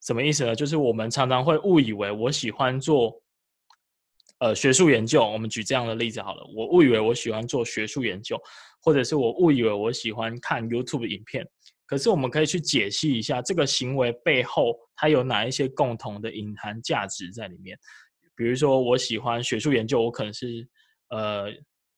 [0.03, 0.55] 什么意思呢？
[0.55, 3.19] 就是我们常常会误以为我喜欢做，
[4.37, 5.27] 呃，学术研究。
[5.27, 8.39] 我们举这样的例子好了，我误以为我喜欢做学术研究，
[8.79, 11.43] 或者是我误以为我喜欢看 YouTube 影片。
[11.85, 17.77] 可是我们可以去解析一下这个行为背后它有哪一些共同的隐含价值在里面。
[18.35, 20.67] 比如说，我喜欢学术研究，我可能是
[21.09, 21.45] 呃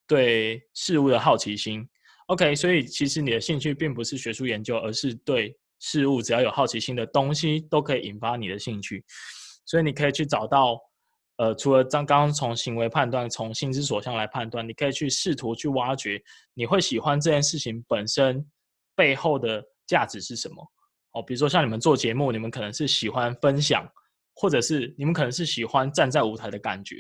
[0.08, 1.88] 对事物的好奇心。
[2.28, 9.04] OK，所以其实你的兴趣并不是学术研究，而是对事物只要有好奇心的东西都可以引发你的兴趣。
[9.66, 10.80] 所以你可以去找到
[11.38, 16.22] 呃，除了刚刚从行为判断、从心之所向来判断，你可以去试图去挖掘
[16.54, 18.46] 你会喜欢这件事情本身
[18.96, 20.64] 背后的价值是什么。
[21.14, 23.90] 哦，比如说像你们做节目，你们可能是喜欢分享。
[24.40, 26.98] 或者是你们可能是喜欢站在舞台的感觉，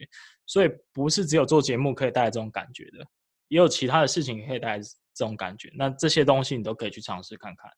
[0.47, 3.07] 所以不是只有做节目可以带来这种感觉的，
[3.49, 5.71] 也有其他的事情可以带来这种感觉。
[5.75, 7.71] 那这些东西你都可以去尝试看看。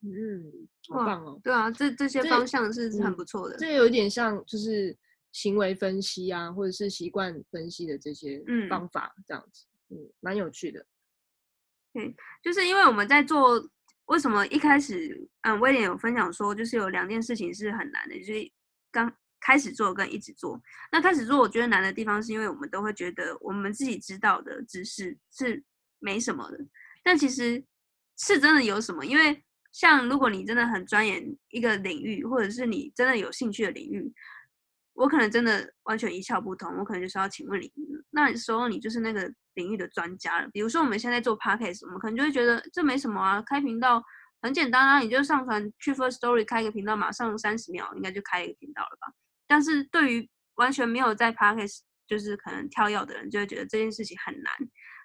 [0.00, 0.42] 嗯，
[0.88, 1.38] 好哇棒哦。
[1.44, 3.58] 对啊，这这些方向是很嗯不错的。
[3.58, 4.96] 这有一点像就是
[5.32, 10.86] 行为分析啊，或者是习惯分析的这些嗯方法，这样子，嗯，蛮有趣的。
[12.42, 13.58] 就是因为我们在做，
[14.06, 18.50] 为什么一开始，嗯，威廉有分享说，就是有两件事情是很难的，就是
[18.90, 20.60] 刚开始做跟一直做。
[20.90, 25.62] 那开始做，我觉得难的地方是因为我们都会觉得我们自己知道的知识是
[25.98, 26.58] 没什么的，
[27.02, 27.62] 但其实
[28.16, 29.04] 是真的有什么。
[29.04, 29.42] 因为
[29.72, 34.12] 像如果你真的很钻研一个领域，或者是你真的有兴趣的领域，
[34.94, 37.70] 我可能真的完全一窍不通，我可能就是要请问你。
[38.10, 40.48] 那时候你就是那个领域的专家了。
[40.52, 44.02] 比如说我们现在做 podcast，我们可能就会觉得这没什么啊，开频道
[44.40, 49.12] 很简单啊，你就上传去 First Story 开一个频道，马上三十秒应该就开一个频道了吧。
[49.46, 54.52] 但是对于完全没有在 podcast 就是可能跳跃的人，就会觉得这件事情很难。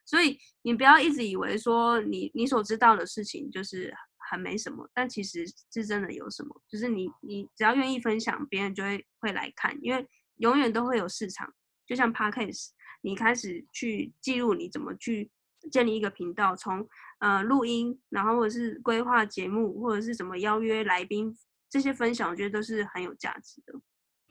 [0.06, 3.94] 所以你不要一直以为说你你所知道的事情就是
[4.30, 6.62] 很没什么，但其实是真的有什么。
[6.68, 10.06] 就是你你只要愿意分享，别人就会会来看，因为
[10.38, 11.54] 永远都会有市场。
[11.88, 12.70] 就像 podcast，
[13.02, 15.30] 你开始去记录你怎么去
[15.72, 16.88] 建立一个频道，从
[17.20, 21.36] 呃录音，然后或者是规划节目，或者是怎么邀约来宾，
[21.70, 23.74] 这些分享，我觉得都是很有价值的。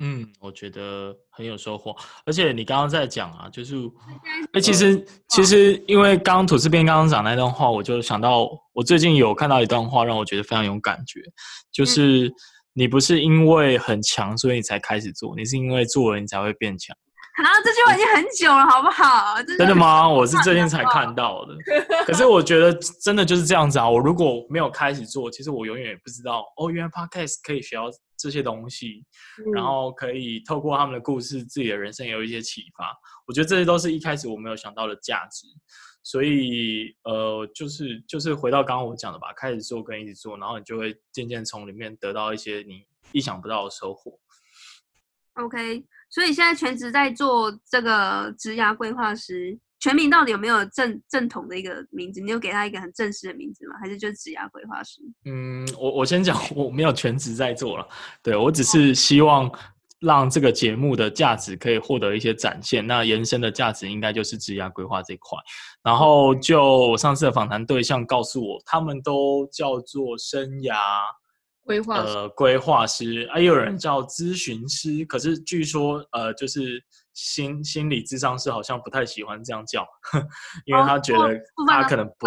[0.02, 1.94] 嗯，我觉得很有收获。
[2.24, 11.20] 而且你刚刚在讲啊，就是，哎、在其实其实因为刚刚吐司边刚刚讲那段话，我就想到我最近有看到一段话，让我觉得非常有感觉，
[11.70, 12.32] 就是
[12.72, 16.96] 你不是因为很强所以你才开始做，你是因为做了你才会变强。
[17.36, 19.36] 啊，这句话已经很久了，好不好？
[19.42, 19.74] 真真的？
[19.74, 20.08] 吗？
[20.08, 21.56] 我是最近才看到的。
[22.04, 23.88] 可是我觉得真的就是这样子啊！
[23.88, 27.84] 我如果没有开始做，其实我永远也不知道哦，原来 podcast 可以学到
[28.18, 29.04] 这些东西，
[29.54, 32.94] 然嗯后可以透过他们的故事，自己的人生也有一些启发。
[33.26, 35.46] 我觉得这些都是一开始我没有想到的价值。
[36.02, 44.18] 所以呃，就是就是回到刚刚我讲的吧，开始做跟一直做，然后你就会渐渐从里面得到一些你意想不到的收获。
[45.34, 52.20] OK，所以现在全职在做这个职涯规划师，全名到底有没有正正统的一个名字？
[52.20, 53.76] 你有给他一个很正式的名字吗？
[53.80, 55.00] 还是就是职涯规划师？
[55.24, 57.86] 嗯，我我先讲，我没有全职在做了，
[58.22, 59.50] 对我只是希望
[60.00, 62.86] 让这个节目的价值可以获得一些展现。
[62.86, 65.38] 那延伸的价值应该就是职涯规划这一块。
[65.82, 70.76] 然后就我上次的访谈对象告诉我，他们都叫做生涯
[71.64, 79.86] 规划呃规划师啊，也有人叫咨询师，可是据说呃就是心心理智商师好像不太喜欢这样叫，
[80.66, 82.26] 因为他觉得他可能不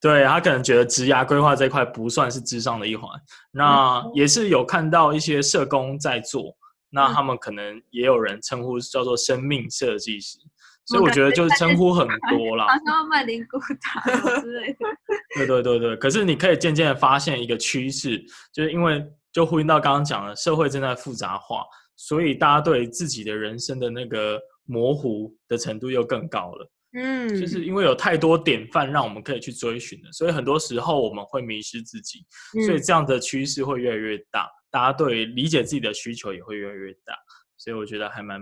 [0.00, 3.10] 对他可能觉得职涯规划这一块不算是智商的一环，
[3.50, 6.56] 那也是有看到一些社工在做，
[6.88, 7.14] 那嗯。
[7.14, 10.38] 他们可能也有人称呼叫做生命设计师，
[10.86, 12.74] 所以我我觉得就是称呼很多啦好。
[12.84, 14.00] 像要卖灵骨塔
[14.40, 14.78] 之类的。
[15.36, 18.18] 对对对对，可是你可以渐渐的发现一个趋势，
[18.52, 21.64] 就是因为就呼应到刚刚讲的，社会正在复杂化，
[21.96, 26.70] 所以大家对自己的人生的那个模糊的程度又更高了。
[26.92, 32.26] 嗯，就是因为有太多典范让我们可以去追寻了，所以很多时候我们会迷失自己，
[32.66, 37.14] 所以嗯这样的趋势会越来越大，大家对理解自己的需求也会越来越大，
[37.56, 38.40] 所以我觉得还蛮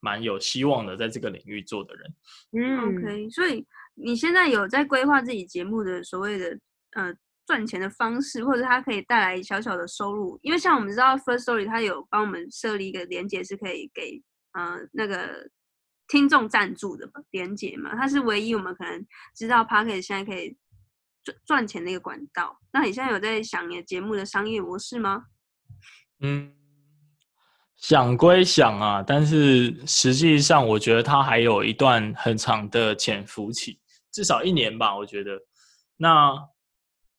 [0.00, 2.14] 蛮有希望的，在这个领域做的人。
[2.52, 6.58] 嗯 OK，所以你现在有在规划自己节目的所谓的
[6.92, 7.14] 呃
[7.46, 10.38] 赚钱的方式，或者它可以带来小小的收入？
[10.42, 15.50] 因为像我们知道 First Story 它有帮我们设立一个连接，是可以给呃那个
[16.08, 20.56] 听众赞助的嘛连接嘛，它是唯一我们可能知道 p a r k e t 现在可以
[21.22, 22.58] 赚赚钱的一个管道。
[22.72, 25.24] 那你现在有在想你的节目的商业模式吗？
[26.20, 26.54] 嗯，
[27.80, 33.80] 想归想啊，但是实际上我觉得它还有一段很长的潜伏期，
[34.12, 35.32] 至少一年吧，我觉得。
[35.96, 36.34] 那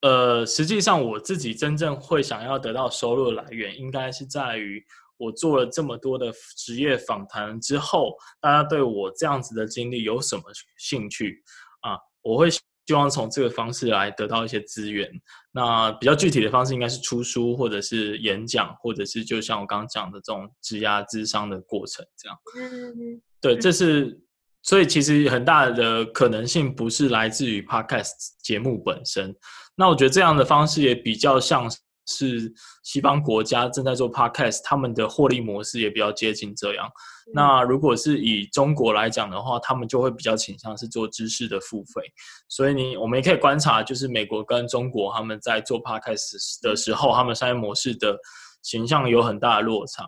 [0.02, 4.84] 呃，实际上我自己真正会想要得到收入的来源，应该是在于
[5.17, 10.43] 我做了这么多的职业访谈之后，大家对我这样子的经历有什么
[10.78, 11.43] 兴趣
[11.82, 11.97] 啊？
[12.21, 12.50] 我会
[12.91, 15.10] 希望从这个方式来得到一些资源。
[15.54, 22.37] 那比较具体的方式应该是出书，或者是演讲，或者是就像我刚刚讲的这种质押智商的过程，这样。
[22.58, 24.19] 嗯对，这是
[24.62, 28.12] 所以其实很大的可能性不是来自于 podcast
[28.44, 29.33] 节目本身。
[29.73, 31.71] 那我觉得这样的方式也比较像
[32.12, 32.53] 是
[32.83, 36.89] 西方国家正在做 podcast，他们的获利模式也比较接近这样。
[37.33, 42.01] 那如果是以中国来讲的话，他们就会比较倾向是做知识的付费。
[42.49, 48.17] 所以你我们也可以观察，就是美国跟中国他们在做 podcast 的时候，他们商业模式的
[48.62, 50.05] 形象有很大的落差。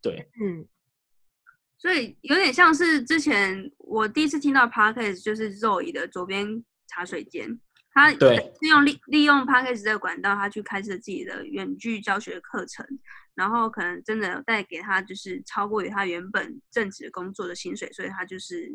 [0.00, 0.66] 对，嗯
[1.78, 7.60] 所以有点像是之前我第一次听到 podcast，就是 Zoe 的左边茶水间。
[7.92, 8.36] 他对。
[8.60, 12.86] 利用利利用 p a c k a g e 这个管道，他去开设自己的远距教学课程，
[13.34, 18.72] 然后可能真的带给他就是超过于他原本正职工作的薪水，所以他就是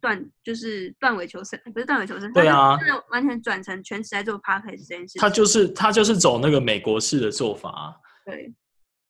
[0.00, 5.20] 断就是断尾求生，不是断尾求生，对啊真的完全转成全职在做 p a c k a g e 这件事情。
[5.20, 7.94] 他就是他就是走那个美国式的做法啊、
[8.24, 8.54] 对。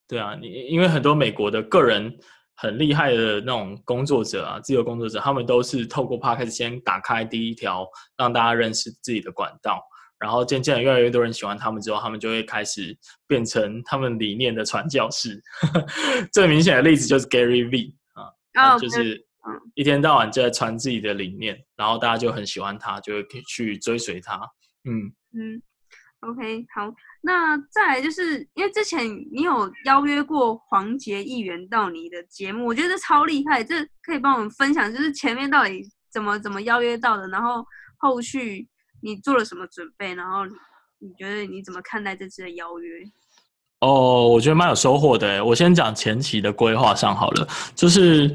[0.09, 2.16] 对啊，你因为很多美国的个人
[2.57, 7.86] 很厉害的那种工作者啊，自由工作者，他们都是透过 podcast 先打开第一条，
[8.16, 9.82] 让大家认识自己的管道，
[10.18, 12.96] 然后渐渐的越来越多人喜欢他们之后，他们就会开始
[13.26, 15.42] 变成他们理念的传教士。
[16.32, 19.14] 最明显的例子就是 Gary V 啊，他哦就是
[19.46, 24.40] 嗯一天到晚就在传自己的理念，然后大家就很喜欢他，就会去追随他。
[24.84, 25.61] 嗯，嗯
[26.20, 26.90] ，OK，好，
[27.27, 37.64] 那再来就是因为之前你有邀约过黄杰议员到你的节目，我觉得这超厉害，这可以帮我们分享，就是前面到底怎么怎么邀约到的，然后
[37.99, 38.68] 后续
[39.03, 40.47] 你做了什么准备，然后
[41.01, 43.03] 你觉得你怎么看待这次的邀约？
[43.81, 45.45] 哦，我觉得蛮有收获的。
[45.45, 48.33] 我先讲前期的规划上好了，就是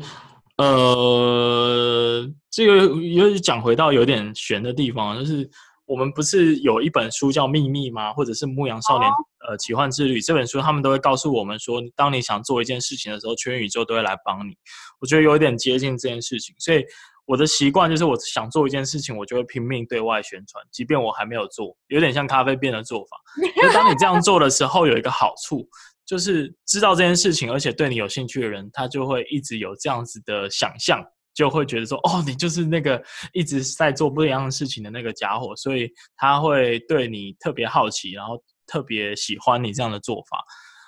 [0.58, 5.50] 呃，这个又讲回到有点悬的地方，就是
[5.92, 8.14] 我们不是有一本书叫《秘密》吗？
[8.14, 9.12] 或者是《牧羊少年》
[9.46, 14.54] 呃奇幻之旅这本书，他们都会告诉我们说，当你想做一件事情的时候，全宇宙都会来帮你。
[15.02, 16.82] 我觉得有一点接近这件事情，所以
[17.26, 23.18] 我的习惯就是，我想做一件事情，我就会拼命对外宣传，即便我还没有做，有点像咖啡店的做法。
[23.62, 25.68] 就当你这样做的时候，有一个好处，
[26.06, 31.04] 就是知道这件事情，而且对你有兴趣的人，他就会一直有这样子的想象，
[31.34, 33.04] 就会觉得说，哦，你就是那个
[33.34, 40.44] 一直在做不一样的事情的那个家伙，所以他会对你特别好奇，然后特别喜欢你这样的做法。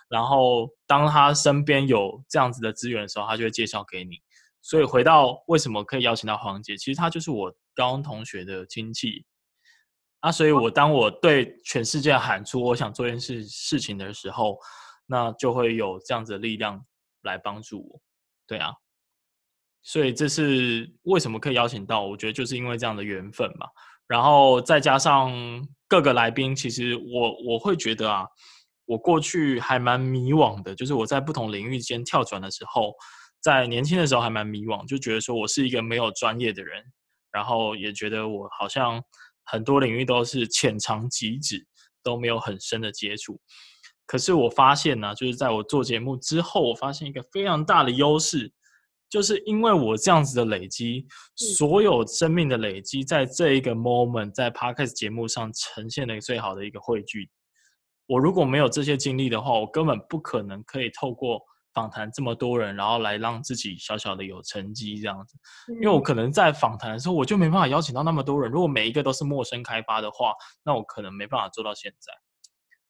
[0.10, 4.18] 然后当他身边有这样子的资源的时候，他就会介绍给你。
[4.62, 9.26] 所以回到为什么可以邀请到黄姐，其实她就是我高中同学的亲戚
[10.22, 14.58] 啊，所以我当我对全世界喊出我想做一件事事情的时候，
[15.06, 16.82] 那就会有这样子的力量
[17.24, 18.02] 来帮助我，
[18.48, 18.72] 对啊，
[19.84, 23.68] 所以这是为什么可以邀请到，我觉得就是因为这样的缘分嘛，
[24.08, 25.32] 然后再加上
[25.88, 28.26] 各个来宾，其实我我会觉得啊，
[28.86, 32.94] 我过去还蛮迷惘的，就是我在不同领域间跳转的时候。
[33.42, 36.82] 在年轻的时候还蛮迷惘，就觉得说我是一个没有专业的人，
[37.30, 39.04] 然后也觉得我好像
[39.44, 41.68] 很多领域都是浅尝即止，
[42.02, 43.38] 都没有很深的接触。
[44.06, 48.50] 可是我发现呢、就是在我做节目之后，我发现一个非常大的优势，
[49.14, 51.06] 就是因为我这样子的累积，
[51.36, 57.30] 所有生命的累积，在这一个 moment，在 podcast 节目上呈现的最好的一个汇聚。
[58.08, 61.40] 我如果没有这些经历的话，我根本不可能可以透过。
[61.76, 65.36] 访谈这么多人，然后来让自己小小的有成绩这样子，
[65.82, 68.52] 因为我可能在访谈的时候，我就没办法邀请到那么多人。
[68.52, 70.34] 如果每一个都是陌生开发的话，
[70.64, 72.14] 那我可能没办法做到现在。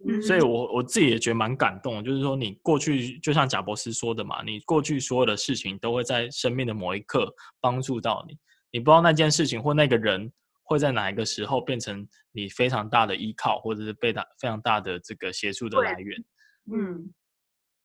[0.08, 8.38] 嗯所以我我自己也觉得蛮感动的，就是说你过去就像贾博士说的嘛，你过去所有的事情都会在生命的某一刻帮助到你，
[8.72, 10.32] 你不知道那件事情或那个人
[10.64, 16.24] 会在哪一个时候变成你非常大的依靠，或者是被大非常大的这个协助的对来源。
[16.74, 17.14] 嗯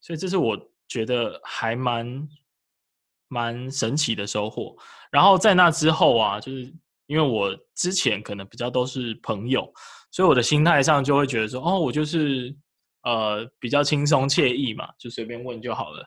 [0.01, 0.57] 所以这是我
[0.87, 2.29] 觉得还蛮
[3.29, 4.77] 蛮神奇的收获。
[5.11, 6.73] 然后在那之后啊，就是
[7.09, 9.69] 因为我之前可能比较都是朋友，
[10.13, 12.55] 所以我的心态上就会觉得说，哦，我就是
[13.03, 16.07] 呃比较轻松惬意嘛，就随便问就好了。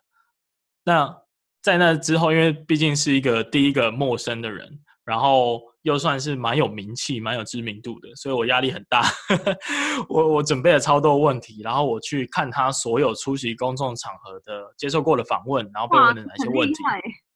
[0.83, 1.13] 那
[1.61, 9.03] 在那之后，因为毕竟是一个第一个陌生的人，然后又算是蛮有名气、蛮有知名度的，所以我压力很大。
[10.07, 16.75] 我我准备了超多问题，然后我去看他所有出席公众场合的接受过的访问，然后被哇，问的哪些问题。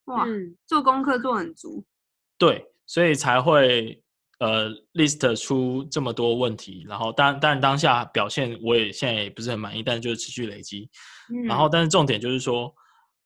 [0.06, 1.84] 哇，嗯，做功课做很足。
[2.38, 4.02] 对，所以才会
[4.40, 10.90] 呃 list 出这么多问题，然后当当然当下表现我也现在也不是很满意，但就是持续累积。
[11.48, 12.72] 然后，但是重点就是说，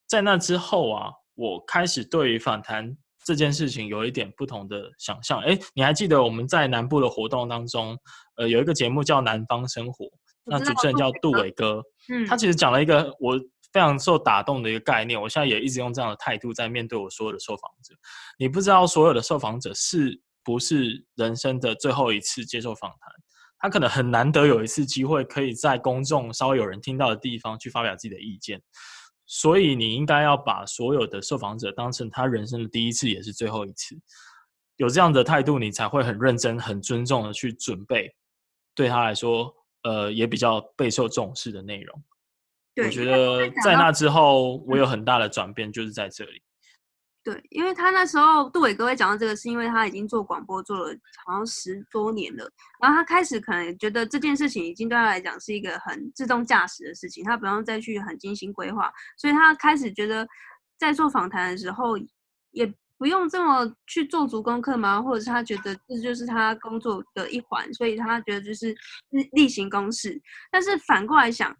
[0.07, 2.95] 在那之后啊，我开始对于反弹
[3.25, 5.41] 这件事情有一点不同的想象。
[5.41, 7.97] 哎，你还记得我们在南部的活动当中，
[8.37, 10.05] 呃，有一个节目叫《南方生活》，
[10.45, 13.37] 那主持人叫杜伟哥，嗯，他其实讲了一个我
[13.71, 17.93] 非常受打动的一个概念，我现在也一直用这样的态度在面对我所有的受访者。
[18.37, 23.13] 你不知道所有的受访者是不是人生的最后一次接受访谈，
[23.59, 28.61] 他可能很难得有一次机会可以在公众稍微有人听到的地方去发表自己的意见。
[29.31, 33.95] 所以你应该要把所有的受访者当成他人生的第一次，也是最后一次。
[34.77, 38.09] 有这样的态度，你才会很认真、很尊重的去准备，
[38.73, 39.53] 对他来说，
[39.83, 42.03] 呃，也比较备受重视的内容。
[42.79, 46.41] 对我觉得在那之后，我有很大的转变，就是在这里。
[47.21, 52.49] 对，因为他那时候杜伟哥会讲到这个，是因为他已经做广播做了好像十多年了，
[52.81, 60.27] 然后他开始可能觉得这件事情已经对他来讲是一个很自动驾驶的事情，他不用再去很精心规划，所以他开始觉得
[60.77, 61.97] 在做访谈的时候
[62.51, 65.01] 也不用这么去做足功课吗？
[65.01, 68.73] 或者是他觉得这就是他工作的一环，所以他觉得就是
[69.09, 70.19] 例例行公事。
[70.49, 71.55] 但是反过来想，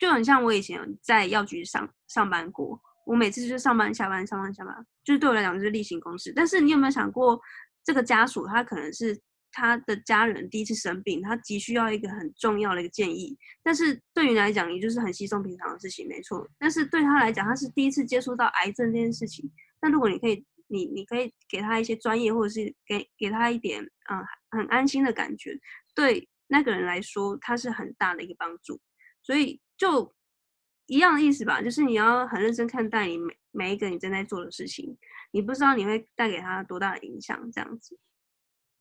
[0.00, 2.80] 就很像我以前在药局上上班过。
[3.06, 4.74] 我每次就是上班下班上班下班，
[5.04, 6.32] 就是对我来讲就是例行公事。
[6.34, 7.40] 但是你有没有想过，
[7.84, 9.18] 这个家属他可能是
[9.50, 13.36] 他的家人第一次生病，他急需要一个很重要的一个建议。
[13.64, 16.48] 但是对于来讲，也就是很稀松平常的事情，没错。
[16.58, 19.50] 但是对他来讲，他是第一次接触到癌症这件事情。
[19.82, 25.58] 那如果你可以，你你可以给他一些专业，或者是给给他一点嗯很安心的感觉，
[25.96, 28.80] 对那个人来说，他是很大的一个帮助。
[29.22, 30.12] 所以就。
[30.92, 34.98] 一样的意思吧，就是你要很认真看待你每每一个你正在做的事情，
[35.30, 37.96] 你不知道你会带给他多大的影响，这样子。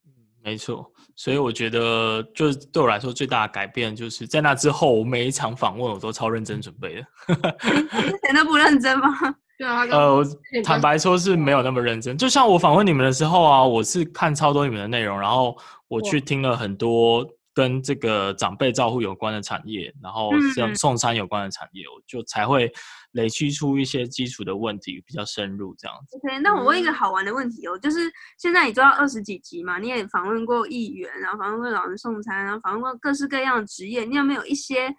[0.07, 0.09] 嗯，
[0.41, 0.91] 没错。
[1.15, 7.05] 所以我觉得，就是对我来说最大的改变，就是在那之后，每一场访问我都超认真准备的。
[8.01, 9.07] 之前都不认真吗？
[9.59, 9.83] 对啊。
[9.83, 10.25] 呃，
[10.63, 12.17] 坦白说是没有那么认真。
[12.17, 15.55] 就像我访问你们的时候啊，我是看超多你们的内容，然后
[15.87, 17.23] 我去听了很多。
[17.59, 22.71] 跟这个长辈照护有关的产业，然后像送餐有关的产业，我就才会
[23.11, 26.15] 累积出一些基础的问题，比较深入这样子。
[26.15, 34.89] OK，那我问一个好玩的问题哦，就是现在你做到二十几集嘛，你也访问过议员，然后访问过老人送餐，然后访问过各式各样的职业，你有没有一些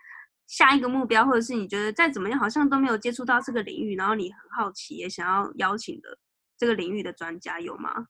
[0.47, 6.19] 下一个目标，或者是你觉得再怎么样好像都没有接触到这个领域，然后你很好奇也想要邀请的
[6.59, 8.05] 这个领域的专家有吗？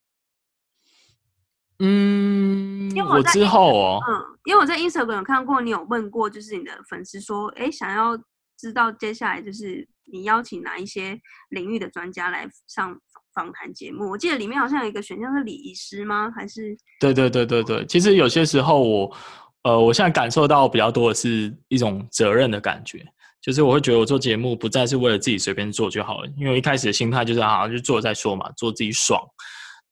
[1.83, 8.19] 嗯，我之后哦，嗯，因为我在 Instagram 有看过，你有问过，就是你的粉丝说，哎，想要
[8.59, 11.19] 知道接下来就是你邀请哪一些
[11.51, 12.99] 领域的专家来上
[13.35, 14.11] 访谈节目。
[14.11, 16.33] 我记得里面好像有一个选项是礼仪师吗？
[16.35, 16.77] 还是？
[16.99, 19.17] 对对对对对，其实有些时候我，
[19.63, 23.07] 呃，我现在感受到比较多的是一种责任的感觉，
[23.41, 29.21] 就是我会觉得我做节目不再是为了自己随便做就好了，因为一开始的心态就是好像就做再说嘛，做自己爽。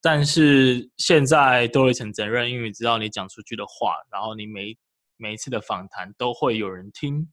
[0.01, 4.76] 但是现在多了一层责任，因为你知道你讲出去的话，然后你每
[5.16, 7.28] 每一次的访谈都会有人听，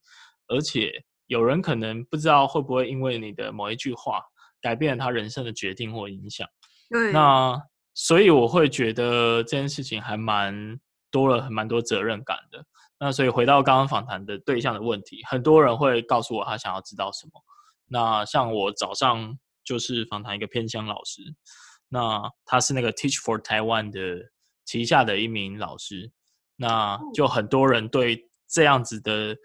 [0.48, 4.24] 而且有人可能不知道会不会因为你的某一句话
[4.62, 6.48] 改变了他人生的决定或影响。
[6.90, 7.12] 对。
[7.12, 7.62] 那
[7.94, 10.80] 所以我会觉得这件事情还蛮
[11.12, 12.66] 多了，蛮多责任感的。
[13.00, 17.32] 那所以回到刚刚访谈的对象的问题，很多人会告诉我他想要知道什么。
[17.88, 21.22] 那像我早上就是访谈一个偏乡老师。
[21.90, 24.30] 那他是那个 Teach for Taiwan 的
[24.66, 26.12] 旗下的一名老师，
[26.56, 29.36] 那就很多人对这样子的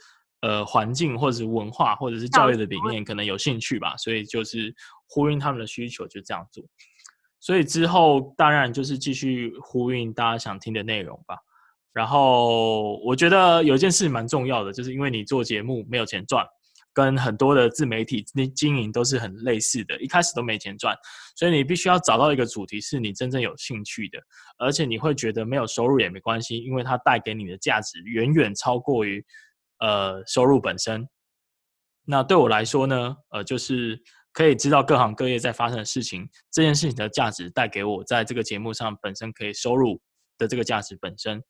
[0.41, 4.75] 呃环境或者是文化或者是教育的理念可能有兴趣吧，所以就是
[5.09, 6.65] 呼应他们的需求就这样做。
[7.39, 11.37] 所以之后当然就是继续呼应大家想听的内容吧。
[11.93, 16.47] 然后我觉得有一件事蛮重要的，就是因为你做节目没有钱赚。
[17.03, 18.23] 跟很多的自媒体
[18.55, 20.95] 经营都是很类似的，一开始都没钱赚，
[21.35, 24.19] 所以你必须要找到一个主题是你真正有兴趣的，
[24.59, 29.25] 而且你会觉得没有收入也没关系，因为它带给你的价值远远超过于
[29.79, 31.09] 呃收入本身。
[32.05, 33.99] 那对我来说呢，呃，就是
[34.33, 40.01] 可以知道各行各业在发生的事情，这件事情的价值带给我在这个节目上本身可以收入。
[40.41, 41.41] 的这个价值本身，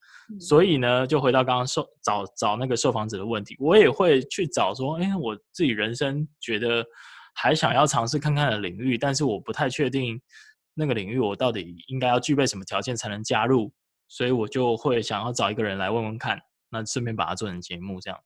[0.41, 6.85] 所以呢，就回到刚刚受找找那个受访者的问题，我也会去找说，哎，我自己人生觉得
[7.33, 10.21] 还想要尝试看看的领域，但是我不太确定
[10.75, 13.73] 那个领域我到底应该要具备什么条件才能加入，
[14.09, 18.19] 所以我就会想要找一个人来问问看，那顺便把它做成节目这样。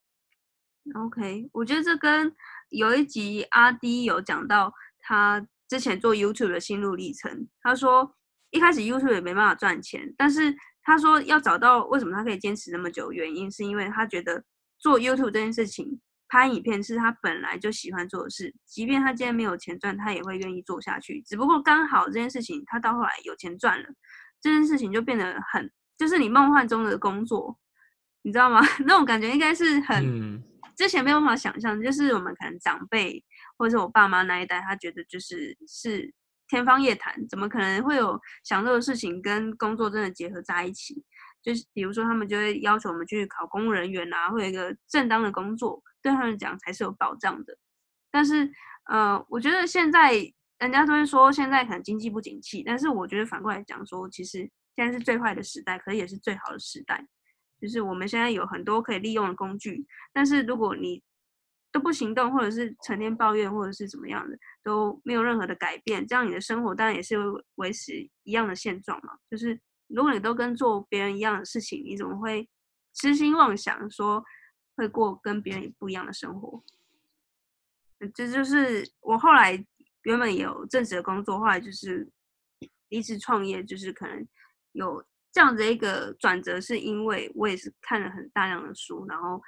[0.95, 2.35] OK，我觉得这跟
[2.69, 8.15] 有一集阿 D 有讲到他之前做 YouTube 的心路历程，他说。
[8.51, 14.43] 一开始 YouTube 也没办法赚钱，但是他说要找到为什么他可以坚持那么久，原因是因为他觉得
[14.77, 21.21] 做 YouTube 这件事情，拍影片是他本来就喜欢做的事，即便他今天没有钱赚，他也会愿意做下去。
[21.23, 23.89] 只不过刚好这件事情他到后来有钱赚了，
[24.39, 27.57] 这件事情就变得很，就是你梦幻中的工作，
[28.21, 28.61] 你知道吗？
[28.85, 30.41] 那种感觉应该是很
[30.77, 33.21] 之前没有办法想象，就是我们可能长辈
[33.57, 36.13] 或者是我爸妈那一代，他觉得就是是。
[36.47, 41.03] 天方夜谭，怎么可能会有享受的事情跟工作真的结合在一起？
[41.41, 47.55] 就是比如说，他们就会要求我们去考公务人员啊，或有一个正当的工作，对他们讲才是有保障的。
[48.09, 48.51] 但是，
[48.85, 50.13] 呃，我觉得现在
[50.57, 54.39] 人家都会说现在可能经济不景气，但是我觉得反过来讲说，其实
[54.75, 57.05] 现在是最坏的时代，可是也是最好的时代。
[57.61, 61.01] 就是我们现在有很多可以利用的工具，但是如果你
[61.75, 67.17] 都不行动，或者是成天抱怨，或者是怎么样的，都没有任何的改变，这样你的生活当然也是
[67.55, 67.91] 维持
[68.23, 69.17] 一样的现状嘛。
[69.29, 72.47] 就是如果你都跟做别人一样的事情，你怎么会
[72.93, 74.23] 痴心妄想说
[74.77, 76.63] 会过跟别人不一样的生活？
[78.13, 79.51] 这就是我后来
[80.03, 82.09] 原本有正职的工作，后来就是
[82.87, 84.25] 离职创业，就是可能
[84.71, 89.41] 有这样子一个转折，是因为我也是看了很大量的书，然后。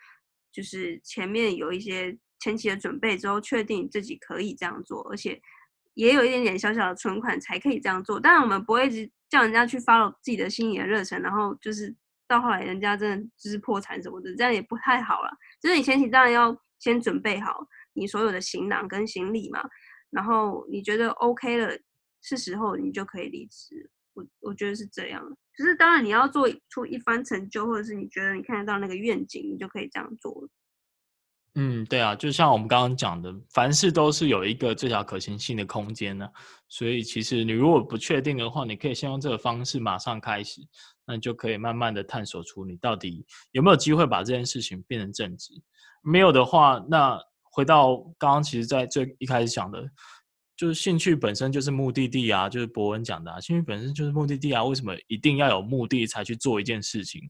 [0.57, 5.39] 就是前面有一些前期的准备之后，确定自己可以这样做，而且
[5.93, 8.19] 也有一点点小小的存款才可以这样做。
[8.19, 11.95] 当然，我们不会一直叫人家去 follow 自己的心里的热忱，然后就是
[12.27, 15.29] 到后来人家真的就是破产什么的，这样也不太好了。
[15.61, 19.63] 就是你前期当然要先准备好你所有的行囊跟行李嘛，
[20.09, 21.77] 然后你觉得 OK 了，
[22.23, 23.91] 是时候你就可以离职。
[24.17, 25.23] 我我觉得是这样。
[25.55, 30.49] 只是当然，你要做出一番成就，或者是你觉得你看得到那个愿景，你就可以这样做了。
[31.55, 36.27] 嗯，对啊，就像我们刚刚讲的，凡事都是有一个最小可行性的空间呢。
[36.67, 40.61] 所以其实你如果不确定的话，你可以先用这个方式马上开始，
[41.05, 45.53] 那你就可以慢慢的探索出你到底有没有机会把这件事情变成正职。
[46.03, 49.83] 没有的话，那回到刚刚其实在最一开始讲的。
[50.57, 54.63] 就是兴趣本身就是目的地啊，就是博文讲的，啊，兴趣本身就是目的地啊。
[54.63, 57.21] 为什么一定要有目的才去做一件事情？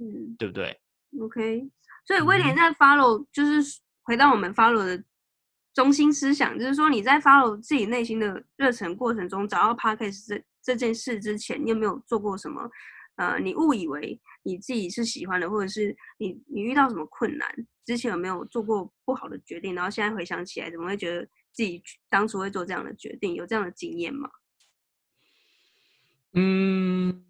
[0.00, 0.78] 嗯，对不对
[1.20, 1.68] ？OK，
[2.06, 5.02] 所以威廉在 follow，就是回到我们 follow 的
[5.74, 12.70] 中心思想，就是说你在 follow 自己内心的热忱过程中，找到 podcast 这这件事之前，你有没有做过什么？
[13.16, 17.52] 呃，你误以为你自己是喜欢的，或者是你你遇到什么困难
[17.84, 19.74] 之前有没有做过不好的决定？
[19.74, 21.28] 然后现在回想起来，怎么会觉得？
[21.52, 24.30] 自己当初会做这样的决定，有这样的经验吗？
[26.34, 27.24] 嗯，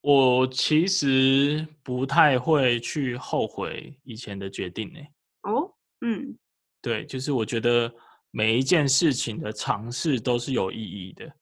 [0.00, 5.00] 我其实不太会去后悔以前的决定呢。
[5.42, 6.36] 哦，嗯，
[6.80, 7.92] 对，就是我觉得
[8.30, 11.32] 每一件事情的尝试都是有意义的。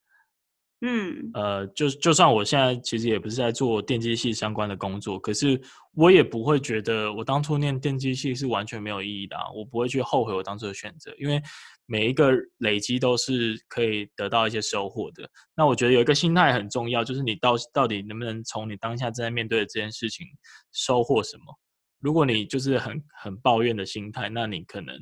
[0.83, 5.61] 嗯，呃，就就算我现在其实也不是在做电机系相关的工作，可是
[5.93, 9.37] 我也不会觉得我当初念电机系是完全没有意义的。
[9.55, 11.43] 我不会去后悔我当初的选择，因为
[11.91, 15.29] 每一个累积都是可以得到一些收获的。
[15.57, 20.25] 那我觉得有一个心态很重要，就是你到到底能不能从你当下正在面对的这件事情
[20.71, 21.59] 收获什么？
[21.99, 24.97] 如果你就是很很抱怨的心态，那你可能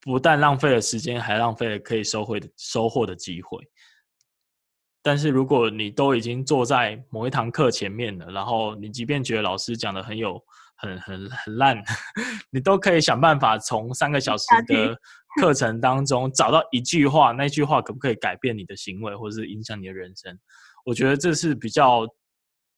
[0.00, 3.64] 不但浪费了时间，还浪费了可以收回的收获的机会。
[5.00, 10.42] 但是如果你都已经坐在某一堂课前面了，然后你即便觉得老师讲的很有
[10.80, 11.76] 很很很烂，
[12.50, 14.98] 你都可以想办法从三个小时的
[15.40, 20.38] 课程当中找到一句话，那句话可不可以改变你的行为，或者是影响你的人生？
[20.84, 22.06] 我觉得这是比较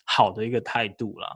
[0.05, 1.29] 好的一个态度啦。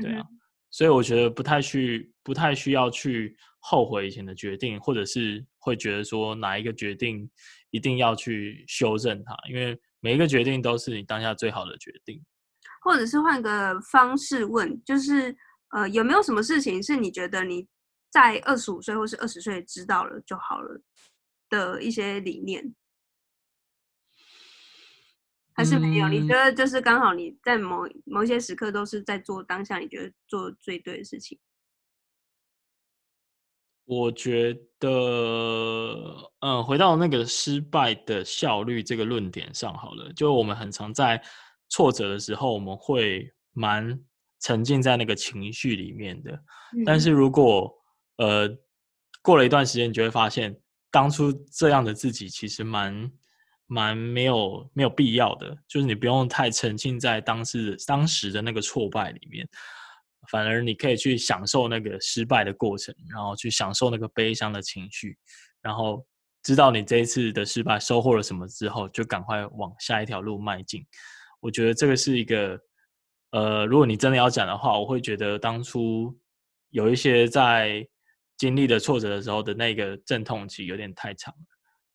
[0.00, 0.24] 对啊，
[0.70, 7.28] 所以我觉得不太去不太需要去后悔以前的决定，或者是会觉得说哪一个决定
[7.70, 9.78] 一定要去修正它，因为。
[10.04, 12.20] 每一个决定都是你当下最好的决定，
[12.82, 15.32] 或者是换个方式问，就是
[15.72, 17.66] 呃，有没有什么事情是你觉得你
[18.10, 20.80] 在二十五岁或是二十岁知道了就好了
[21.48, 22.74] 的一些理念，
[25.54, 26.08] 还是没有？
[26.08, 31.38] 你觉得就是刚好你在某某一些时刻都是在做当下你觉得做最对的事情。
[33.84, 40.12] 我觉得，嗯，回到那个失败的效率这个论点上好了。
[40.12, 41.22] 就我们很常在
[41.68, 44.00] 挫折的时候，我们会蛮
[44.42, 46.38] 沉浸在那个情绪里面的。
[46.84, 47.72] 但是如果
[48.18, 48.46] 呃
[49.22, 50.54] 过了一段时间，你就会发现，
[50.90, 53.10] 当初这样的自己其实蛮
[53.66, 55.56] 蛮没有没有必要的。
[55.66, 59.48] 就是你不用太沉浸在当时当时的那个挫败里面。
[60.30, 65.18] 反而你可以去享受那个失败的过程，然后去享受那个悲伤的情绪，
[65.60, 66.06] 然后
[66.44, 70.86] 知道你这一次的失败收获了什么之后，就赶快往下一条路迈进。
[71.40, 72.56] 我觉得这个是一个，
[73.32, 76.16] 呃，如果你真的要讲的话，我会觉得当初
[76.70, 77.86] 有一些在
[78.38, 81.40] 经历的挫折的时候的那个阵痛期有点太长了。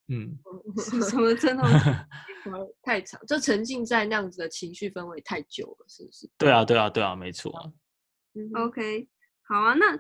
[0.10, 0.38] 嗯，
[1.10, 1.66] 什么阵痛？
[2.82, 6.30] 太长，就沉浸在那样子的情绪氛围太久了，是不是？
[6.38, 7.52] 对啊，对啊，对啊，没错。
[8.56, 9.08] OK，
[9.48, 10.00] 好啊，那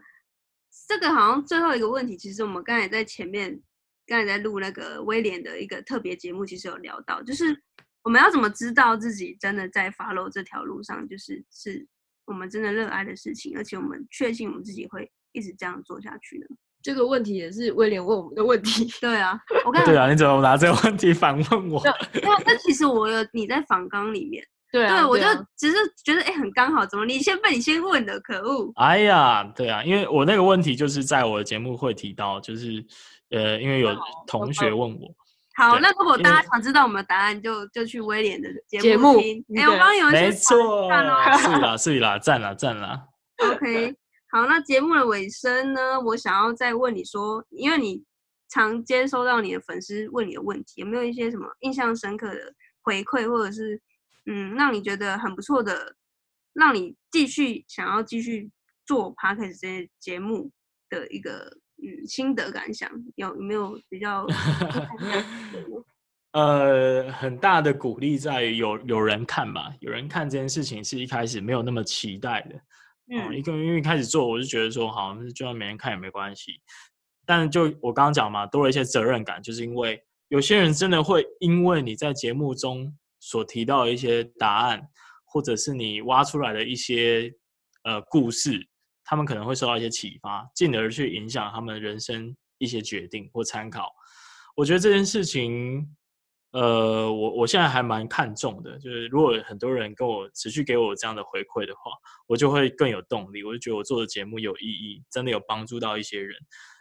[0.88, 3.61] 这个好像最后一个问题，其实我们刚才在前面，
[4.05, 7.61] 刚才在录那个威廉的一个特别节目，其实有聊到，就是
[8.08, 11.86] 我们要怎么知道自己真的在 follow 这条路上，就是是
[12.24, 16.45] 我们真的热爱的事情，而且我们确信我们自己会一直这样做下去呢？
[16.82, 18.89] 这个问题也是威廉问我们的问题。
[19.01, 19.38] 对啊，
[19.68, 21.82] 我看对啊，你怎么拿这个问题反问我？
[21.84, 24.41] 那那其实我有你在访纲里面。
[24.72, 28.72] 对啊，对，我就啊只是觉得哎、很刚好，怎么你先被你先问的，可恶！
[28.76, 32.86] 哎呀，对啊，因为我那个问题就是在我的节目会提到，就是
[33.32, 33.93] 呃，因为有
[34.26, 35.14] 同学问我，
[35.58, 39.43] 好，那如果大家想知道我们的答案，就就去威廉的节节目听。
[39.55, 40.84] 哎、对我刚刚有一些没错。
[40.84, 43.08] 是啦是啦，赞啦赞啦。
[43.41, 43.95] OK，
[44.30, 48.03] 好，那节目的尾声呢，我想要再问你说，因为你
[48.49, 52.53] 常接收到你的粉丝问你的问题，有没有一些什么印象深刻的
[52.84, 53.82] 回馈，或者是
[54.28, 55.95] 嗯，让你觉得很不错的，
[56.53, 58.51] 让你继续想要继续
[58.86, 60.51] 做 p a r k e 这些节目
[60.88, 64.25] 的一个嗯心得感想，有有没有比较
[66.34, 72.55] 呃，很大的鼓励在于有有人看吧，有人看这件事情是一开始没有那么期待的，
[73.11, 76.61] 嗯，一嗯个因为一开始做我就觉得说，好，那就算没人看也没关系。
[77.25, 84.82] 但就我刚刚讲嘛，多了一些责任感，就是因为有些人真的会因为你在节目中所提到的一些答案，
[85.25, 87.34] 或者是你挖出来的一些
[87.84, 88.67] 呃故事，
[89.10, 93.89] 他们可能会受到一些启发，进而去影响他们人生一些决定或参考。
[94.53, 95.95] 我觉得这件事情，
[96.51, 101.91] 呃，我我现在还蛮看重的，就是如果很多人跟我持续给我这样的回馈的话，
[102.28, 106.36] 我就会更有动力，我就觉得我做的节目有意义，真的有帮助到一些人，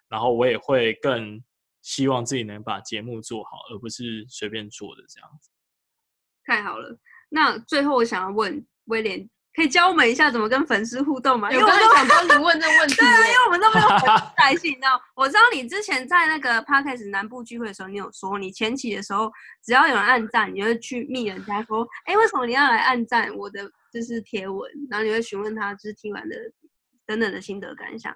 [0.08, 1.40] 然后我也会更
[1.82, 5.50] 希望自己能把节目做好，而不是随便做的这样子。
[6.44, 6.98] 太好了。
[7.28, 11.50] 那最后我想要问威廉，可以教我们一下怎么跟粉丝互动吗？
[11.50, 13.88] 因为我都才想帮你问这个问题 对啊，因耶，为我们都没有
[14.36, 15.00] 来信，你知道？
[15.14, 19.32] 我知道你之前在那个 podcast 南部聚会的时候，你有说你前期的时候，
[19.64, 24.70] 只要有人按赞，你就会去密人家说，哎，为什么你要来按赞我的就是贴文？
[24.90, 26.36] 然后你会询问他就是听完的
[27.06, 28.14] 等等的心得感想。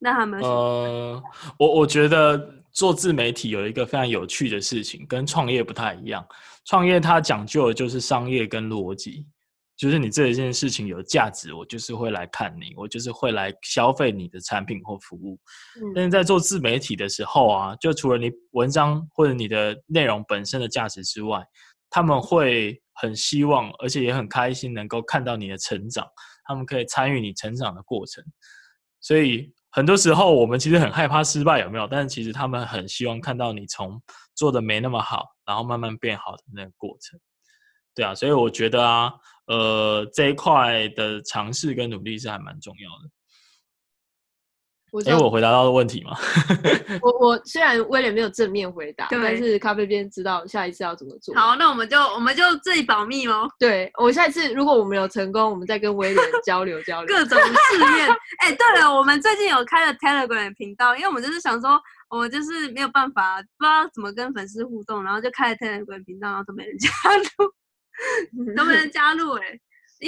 [0.00, 0.54] 那他有没有什么？
[0.54, 1.22] 呃，
[1.56, 6.26] 我我觉得做自媒体有一个非常有趣的事情，跟创业不太一样。
[6.64, 9.24] 创业它讲究的就是商业跟逻辑，
[9.76, 15.38] 就是你这一件事情有价值，我就是会来看你，我就是会来消费你的产品或服务。
[15.94, 21.44] 但嗯是在做自媒体的时候啊，就除了你文章或者你的内容本身的价值之外，
[21.90, 26.06] 他们会很希望，而且也很开心能够看到你的成长，
[26.44, 28.24] 他们可以参与你成长的过程。
[29.00, 31.86] 所以很多时候我们其实很害怕失败，有没有？
[31.88, 34.00] 但是其实他们很希望看到你从
[34.36, 37.18] 做的没那么好，然后慢慢变好的那个过程。
[37.94, 39.12] 对啊，所以我觉得啊，
[39.46, 43.10] 呃，这一块的尝试跟努力是还蛮重要的。
[45.10, 46.16] 哎，我回答到的问题吗？
[47.02, 51.34] 我我虽然威廉没有正面回答，但是咖啡边知道下一次要怎么做。
[51.34, 57.08] 好，那我们就我们就自己保密哦，对我下一次如果我们有成功，我们再跟威廉交流交流。
[57.12, 58.08] 各种试验。
[58.38, 67.52] 哎、对了，我们最近有开了 Telegram 频道，因为我们就是想说，我们就是没有办法，不知道怎么跟粉丝互动，然后就开了 Telegram 频道，然后都没人加入，
[68.56, 69.42] 都没人 加入、哎，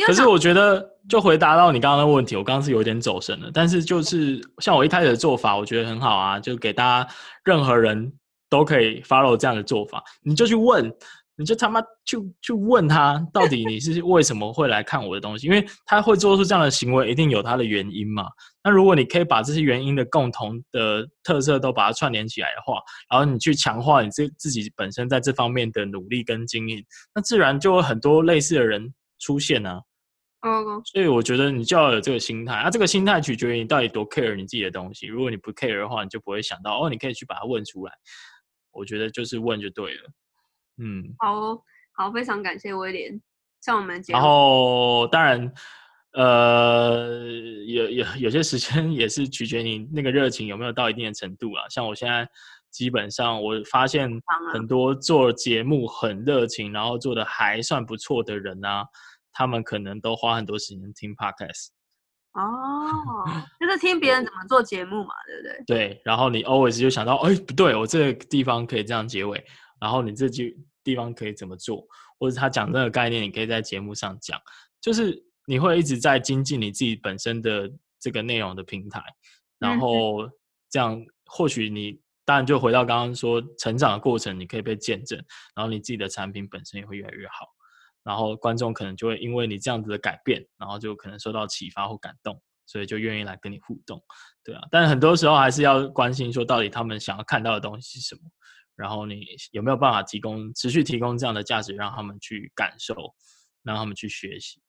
[0.07, 3.51] 可是我觉得，就回答到你刚刚的问题，我刚刚是有点走神了。
[3.53, 7.09] 但是就是像我一开始的做法，我觉得很好啊，就给大家
[7.45, 8.13] 任何人
[8.51, 10.93] 都可以 follow 这样的做法，你就去问，
[11.37, 15.47] 你就他妈去去问他，到底你是为什么会来看我的东西？
[15.47, 18.27] 因为他会做出这样的行为，一定有他的原因嘛。
[18.65, 22.81] 那如果你可以把这些原因的共同的特色都把它串联起来的话，
[23.11, 26.83] 然后你去强化你自自己本身在这方面的努力跟经验，
[27.15, 29.81] 那自然就会很多类似的人出现啊。
[30.43, 35.07] 哦，所以我觉得你就要有这个心态，啊，这个心态取决于你到底多 care 你自己的东西。
[35.07, 37.93] 如果你不 care 的话，你就不会想到哦，你可以去把它问出来。
[38.71, 40.11] 我觉得就是问就对了，
[40.79, 41.15] 嗯。
[41.19, 41.63] 好哦，
[41.93, 43.21] 好，非常感谢威廉
[43.63, 44.19] 上我们节目。
[44.19, 45.53] 然后当然，
[46.13, 47.27] 呃，
[47.67, 51.69] 有有有些时间也是取决你那个热情有没有到一定的程度啊。
[51.69, 52.29] 像我现在
[52.71, 54.11] 基本上，我发现
[54.53, 58.85] 很多做节目很热情，然后做的还算不错的人啊，
[59.33, 61.69] 他们可能都花很多时间听 podcast。
[62.33, 63.25] 哦，
[63.59, 65.65] 就是听别人怎么做节目嘛，对不对？
[65.67, 69.43] 对，然后你 always 就想到，哎，不对，我这个地方可以这样结尾，
[69.81, 71.87] 然后你这句地方可以怎么做，
[72.19, 74.41] 或者他讲这个概念，你可以在节目上讲，
[74.81, 77.71] 就是你会一直在精进你自己本身的
[78.01, 79.03] 这个内容的平台，
[79.59, 80.29] 然后
[80.71, 85.17] 这样或许你当然就回到刚刚说成长的过程，你可以被见证，
[85.55, 87.47] 然后你自己的产品本身也会越来越好。
[88.03, 94.01] 然后观众可能就会因为你这样子的改变，然后就可能受到启发或感动，所以就愿意来跟你互动，
[94.45, 94.61] 对啊。
[94.71, 98.21] 但很多时候还是要关心说，到底他们想要看到的东西是什么，
[98.77, 102.95] 然后你有没有办法提供持续提供这样的价值，让他们去感受，
[103.63, 104.61] 让他们去学习，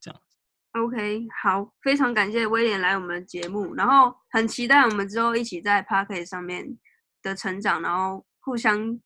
[0.00, 0.36] 这样子。
[0.72, 6.78] OK，好，非常感谢威廉来我们的节目，然后很期待我们之后一起在 p a r k e t 上面
[7.22, 8.98] 的成长，然后互相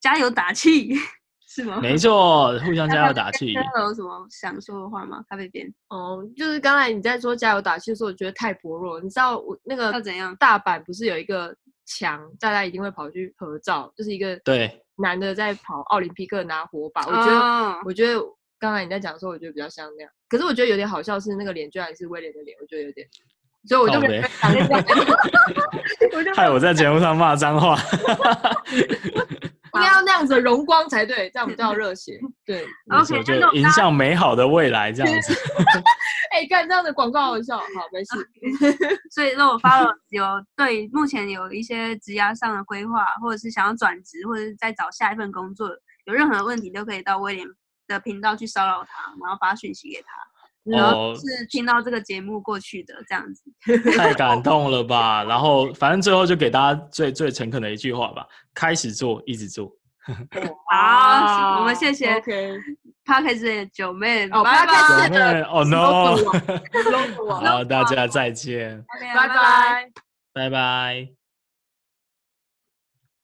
[0.00, 0.94] 加油打气。
[1.54, 1.78] 是吗？
[1.82, 3.52] 没错，互相加油打气。
[3.52, 5.22] 有什么想说的话吗？
[5.28, 8.98] 咖啡边哦，就是刚才你在说加油打气的时候，我觉得太薄弱。
[8.98, 10.34] 你知道我那个要怎样？
[10.36, 17.06] 大阪不是有一个墙，大家一定会跑去合照，就是一个对男的在跑奥林匹克拿火把。
[17.06, 18.20] 我觉得，哦我觉得
[18.58, 20.12] 刚才你在讲的时候，我觉得比较像那样。
[20.28, 23.06] 可是我觉得有点好笑，是那个脸居然是威廉的脸，我觉得有点，
[23.68, 24.74] 所以我就没讲那个，
[26.16, 27.76] 我就害我在节目上骂脏话。
[29.74, 32.20] 应该要那样子的荣光才对，这样比较 热血。
[32.44, 35.34] 对，没 OK，错那种就迎向美好的未来这样子。
[36.32, 38.16] 哎，干这样的广告好笑，好没事。
[39.10, 40.24] 所以如果 follow 有
[40.56, 45.68] 对目前有一些职涯上的规划，或者是想要转职，或者是在找下一份工作，
[46.04, 47.46] 有任何问题都可以到威廉
[47.86, 50.31] 的频道去骚扰他，然后发讯息给他。
[50.64, 53.42] 然后哦，是听到这个节目过去的这样子。
[53.96, 55.24] 太感动了吧！
[55.24, 59.70] 然后反正最后就给大家最最诚恳的一句话吧：开始做，一直做。
[60.70, 66.16] 好，我们谢谢 OK，p a r k e s 的九妹，哦拜拜， 九妹哦 no！
[67.34, 68.84] 好，大家再见，
[69.14, 69.90] 拜拜。
[70.34, 71.21] 拜拜。